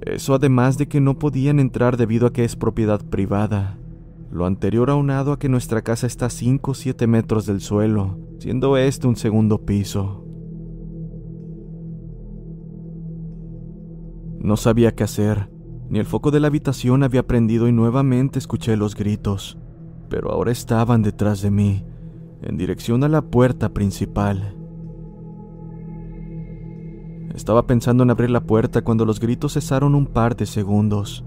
Eso 0.00 0.34
además 0.34 0.78
de 0.78 0.88
que 0.88 1.00
no 1.00 1.18
podían 1.18 1.60
entrar 1.60 1.96
debido 1.96 2.26
a 2.26 2.32
que 2.32 2.44
es 2.44 2.56
propiedad 2.56 3.04
privada. 3.04 3.78
Lo 4.30 4.46
anterior 4.46 4.90
aunado 4.90 5.32
a 5.32 5.38
que 5.38 5.48
nuestra 5.48 5.82
casa 5.82 6.06
está 6.06 6.26
a 6.26 6.30
5 6.30 6.70
o 6.70 6.74
7 6.74 7.06
metros 7.06 7.46
del 7.46 7.60
suelo, 7.60 8.18
siendo 8.38 8.76
este 8.76 9.06
un 9.06 9.16
segundo 9.16 9.64
piso. 9.64 10.19
No 14.40 14.56
sabía 14.56 14.94
qué 14.94 15.04
hacer, 15.04 15.50
ni 15.90 15.98
el 15.98 16.06
foco 16.06 16.30
de 16.30 16.40
la 16.40 16.46
habitación 16.46 17.02
había 17.02 17.26
prendido 17.26 17.68
y 17.68 17.72
nuevamente 17.72 18.38
escuché 18.38 18.74
los 18.74 18.94
gritos, 18.94 19.58
pero 20.08 20.32
ahora 20.32 20.50
estaban 20.50 21.02
detrás 21.02 21.42
de 21.42 21.50
mí, 21.50 21.84
en 22.40 22.56
dirección 22.56 23.04
a 23.04 23.08
la 23.08 23.20
puerta 23.20 23.74
principal. 23.74 24.56
Estaba 27.34 27.66
pensando 27.66 28.02
en 28.02 28.10
abrir 28.10 28.30
la 28.30 28.40
puerta 28.40 28.80
cuando 28.80 29.04
los 29.04 29.20
gritos 29.20 29.52
cesaron 29.52 29.94
un 29.94 30.06
par 30.06 30.34
de 30.36 30.46
segundos. 30.46 31.22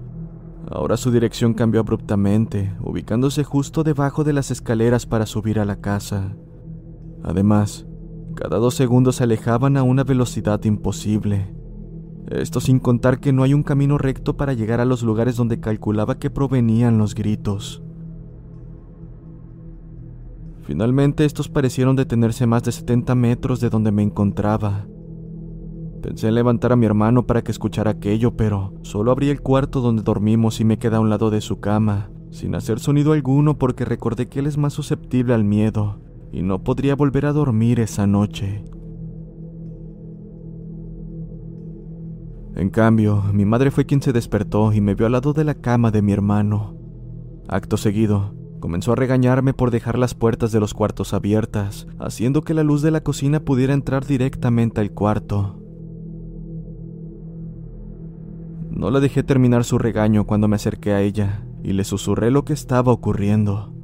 Ahora 0.68 0.96
su 0.96 1.12
dirección 1.12 1.54
cambió 1.54 1.80
abruptamente, 1.80 2.74
ubicándose 2.80 3.44
justo 3.44 3.84
debajo 3.84 4.24
de 4.24 4.32
las 4.32 4.50
escaleras 4.50 5.06
para 5.06 5.26
subir 5.26 5.60
a 5.60 5.64
la 5.64 5.76
casa. 5.76 6.34
Además, 7.22 7.86
cada 8.34 8.56
dos 8.58 8.74
segundos 8.74 9.16
se 9.16 9.24
alejaban 9.24 9.76
a 9.76 9.84
una 9.84 10.02
velocidad 10.02 10.62
imposible. 10.64 11.53
Esto 12.30 12.60
sin 12.60 12.78
contar 12.78 13.20
que 13.20 13.32
no 13.32 13.42
hay 13.42 13.52
un 13.52 13.62
camino 13.62 13.98
recto 13.98 14.36
para 14.36 14.54
llegar 14.54 14.80
a 14.80 14.86
los 14.86 15.02
lugares 15.02 15.36
donde 15.36 15.60
calculaba 15.60 16.18
que 16.18 16.30
provenían 16.30 16.96
los 16.96 17.14
gritos. 17.14 17.82
Finalmente 20.62 21.26
estos 21.26 21.50
parecieron 21.50 21.94
detenerse 21.94 22.46
más 22.46 22.62
de 22.62 22.72
70 22.72 23.14
metros 23.14 23.60
de 23.60 23.68
donde 23.68 23.92
me 23.92 24.02
encontraba. 24.02 24.86
Pensé 26.00 26.28
en 26.28 26.34
levantar 26.34 26.72
a 26.72 26.76
mi 26.76 26.86
hermano 26.86 27.26
para 27.26 27.42
que 27.42 27.50
escuchara 27.50 27.90
aquello, 27.90 28.34
pero 28.36 28.72
solo 28.82 29.10
abrí 29.10 29.28
el 29.28 29.42
cuarto 29.42 29.82
donde 29.82 30.02
dormimos 30.02 30.60
y 30.60 30.64
me 30.64 30.78
quedé 30.78 30.96
a 30.96 31.00
un 31.00 31.10
lado 31.10 31.30
de 31.30 31.42
su 31.42 31.60
cama, 31.60 32.10
sin 32.30 32.54
hacer 32.54 32.80
sonido 32.80 33.12
alguno 33.12 33.58
porque 33.58 33.84
recordé 33.84 34.28
que 34.28 34.40
él 34.40 34.46
es 34.46 34.56
más 34.56 34.72
susceptible 34.72 35.34
al 35.34 35.44
miedo 35.44 36.00
y 36.32 36.42
no 36.42 36.64
podría 36.64 36.96
volver 36.96 37.26
a 37.26 37.32
dormir 37.32 37.80
esa 37.80 38.06
noche. 38.06 38.64
En 42.56 42.70
cambio, 42.70 43.22
mi 43.32 43.44
madre 43.44 43.70
fue 43.70 43.86
quien 43.86 44.00
se 44.00 44.12
despertó 44.12 44.72
y 44.72 44.80
me 44.80 44.94
vio 44.94 45.06
al 45.06 45.12
lado 45.12 45.32
de 45.32 45.44
la 45.44 45.54
cama 45.54 45.90
de 45.90 46.02
mi 46.02 46.12
hermano. 46.12 46.76
Acto 47.48 47.76
seguido, 47.76 48.32
Comenzó 48.64 48.92
a 48.92 48.96
regañarme 48.96 49.52
por 49.52 49.70
dejar 49.70 49.98
las 49.98 50.14
puertas 50.14 50.50
de 50.50 50.58
los 50.58 50.72
cuartos 50.72 51.12
abiertas, 51.12 51.86
haciendo 51.98 52.40
que 52.40 52.54
la 52.54 52.62
luz 52.62 52.80
de 52.80 52.90
la 52.90 53.02
cocina 53.02 53.40
pudiera 53.40 53.74
entrar 53.74 54.06
directamente 54.06 54.80
al 54.80 54.90
cuarto. 54.92 55.60
No 58.70 58.90
la 58.90 59.00
dejé 59.00 59.22
terminar 59.22 59.64
su 59.64 59.76
regaño 59.76 60.24
cuando 60.24 60.48
me 60.48 60.56
acerqué 60.56 60.94
a 60.94 61.02
ella 61.02 61.44
y 61.62 61.74
le 61.74 61.84
susurré 61.84 62.30
lo 62.30 62.46
que 62.46 62.54
estaba 62.54 62.90
ocurriendo. 62.90 63.74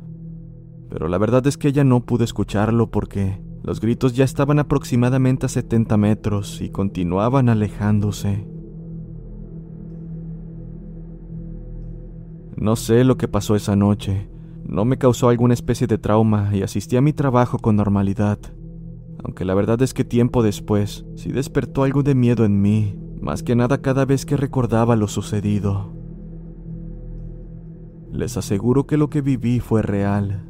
Pero 0.88 1.08
la 1.08 1.18
verdad 1.18 1.46
es 1.46 1.58
que 1.58 1.68
ella 1.68 1.84
no 1.84 2.06
pudo 2.06 2.24
escucharlo 2.24 2.90
porque 2.90 3.38
los 3.62 3.82
gritos 3.82 4.14
ya 4.14 4.24
estaban 4.24 4.58
aproximadamente 4.58 5.44
a 5.44 5.50
70 5.50 5.98
metros 5.98 6.62
y 6.62 6.70
continuaban 6.70 7.50
alejándose. 7.50 8.48
No 12.60 12.76
sé 12.76 13.04
lo 13.04 13.16
que 13.16 13.26
pasó 13.26 13.56
esa 13.56 13.74
noche. 13.74 14.28
No 14.66 14.84
me 14.84 14.98
causó 14.98 15.30
alguna 15.30 15.54
especie 15.54 15.86
de 15.86 15.96
trauma 15.96 16.50
y 16.52 16.62
asistí 16.62 16.94
a 16.98 17.00
mi 17.00 17.14
trabajo 17.14 17.58
con 17.58 17.74
normalidad. 17.74 18.38
Aunque 19.24 19.46
la 19.46 19.54
verdad 19.54 19.80
es 19.80 19.94
que 19.94 20.04
tiempo 20.04 20.42
después 20.42 21.06
sí 21.16 21.32
despertó 21.32 21.84
algo 21.84 22.02
de 22.02 22.14
miedo 22.14 22.44
en 22.44 22.60
mí, 22.60 22.98
más 23.18 23.42
que 23.42 23.56
nada 23.56 23.80
cada 23.80 24.04
vez 24.04 24.26
que 24.26 24.36
recordaba 24.36 24.94
lo 24.94 25.08
sucedido. 25.08 25.94
Les 28.12 28.36
aseguro 28.36 28.86
que 28.86 28.98
lo 28.98 29.08
que 29.08 29.22
viví 29.22 29.60
fue 29.60 29.80
real. 29.80 30.49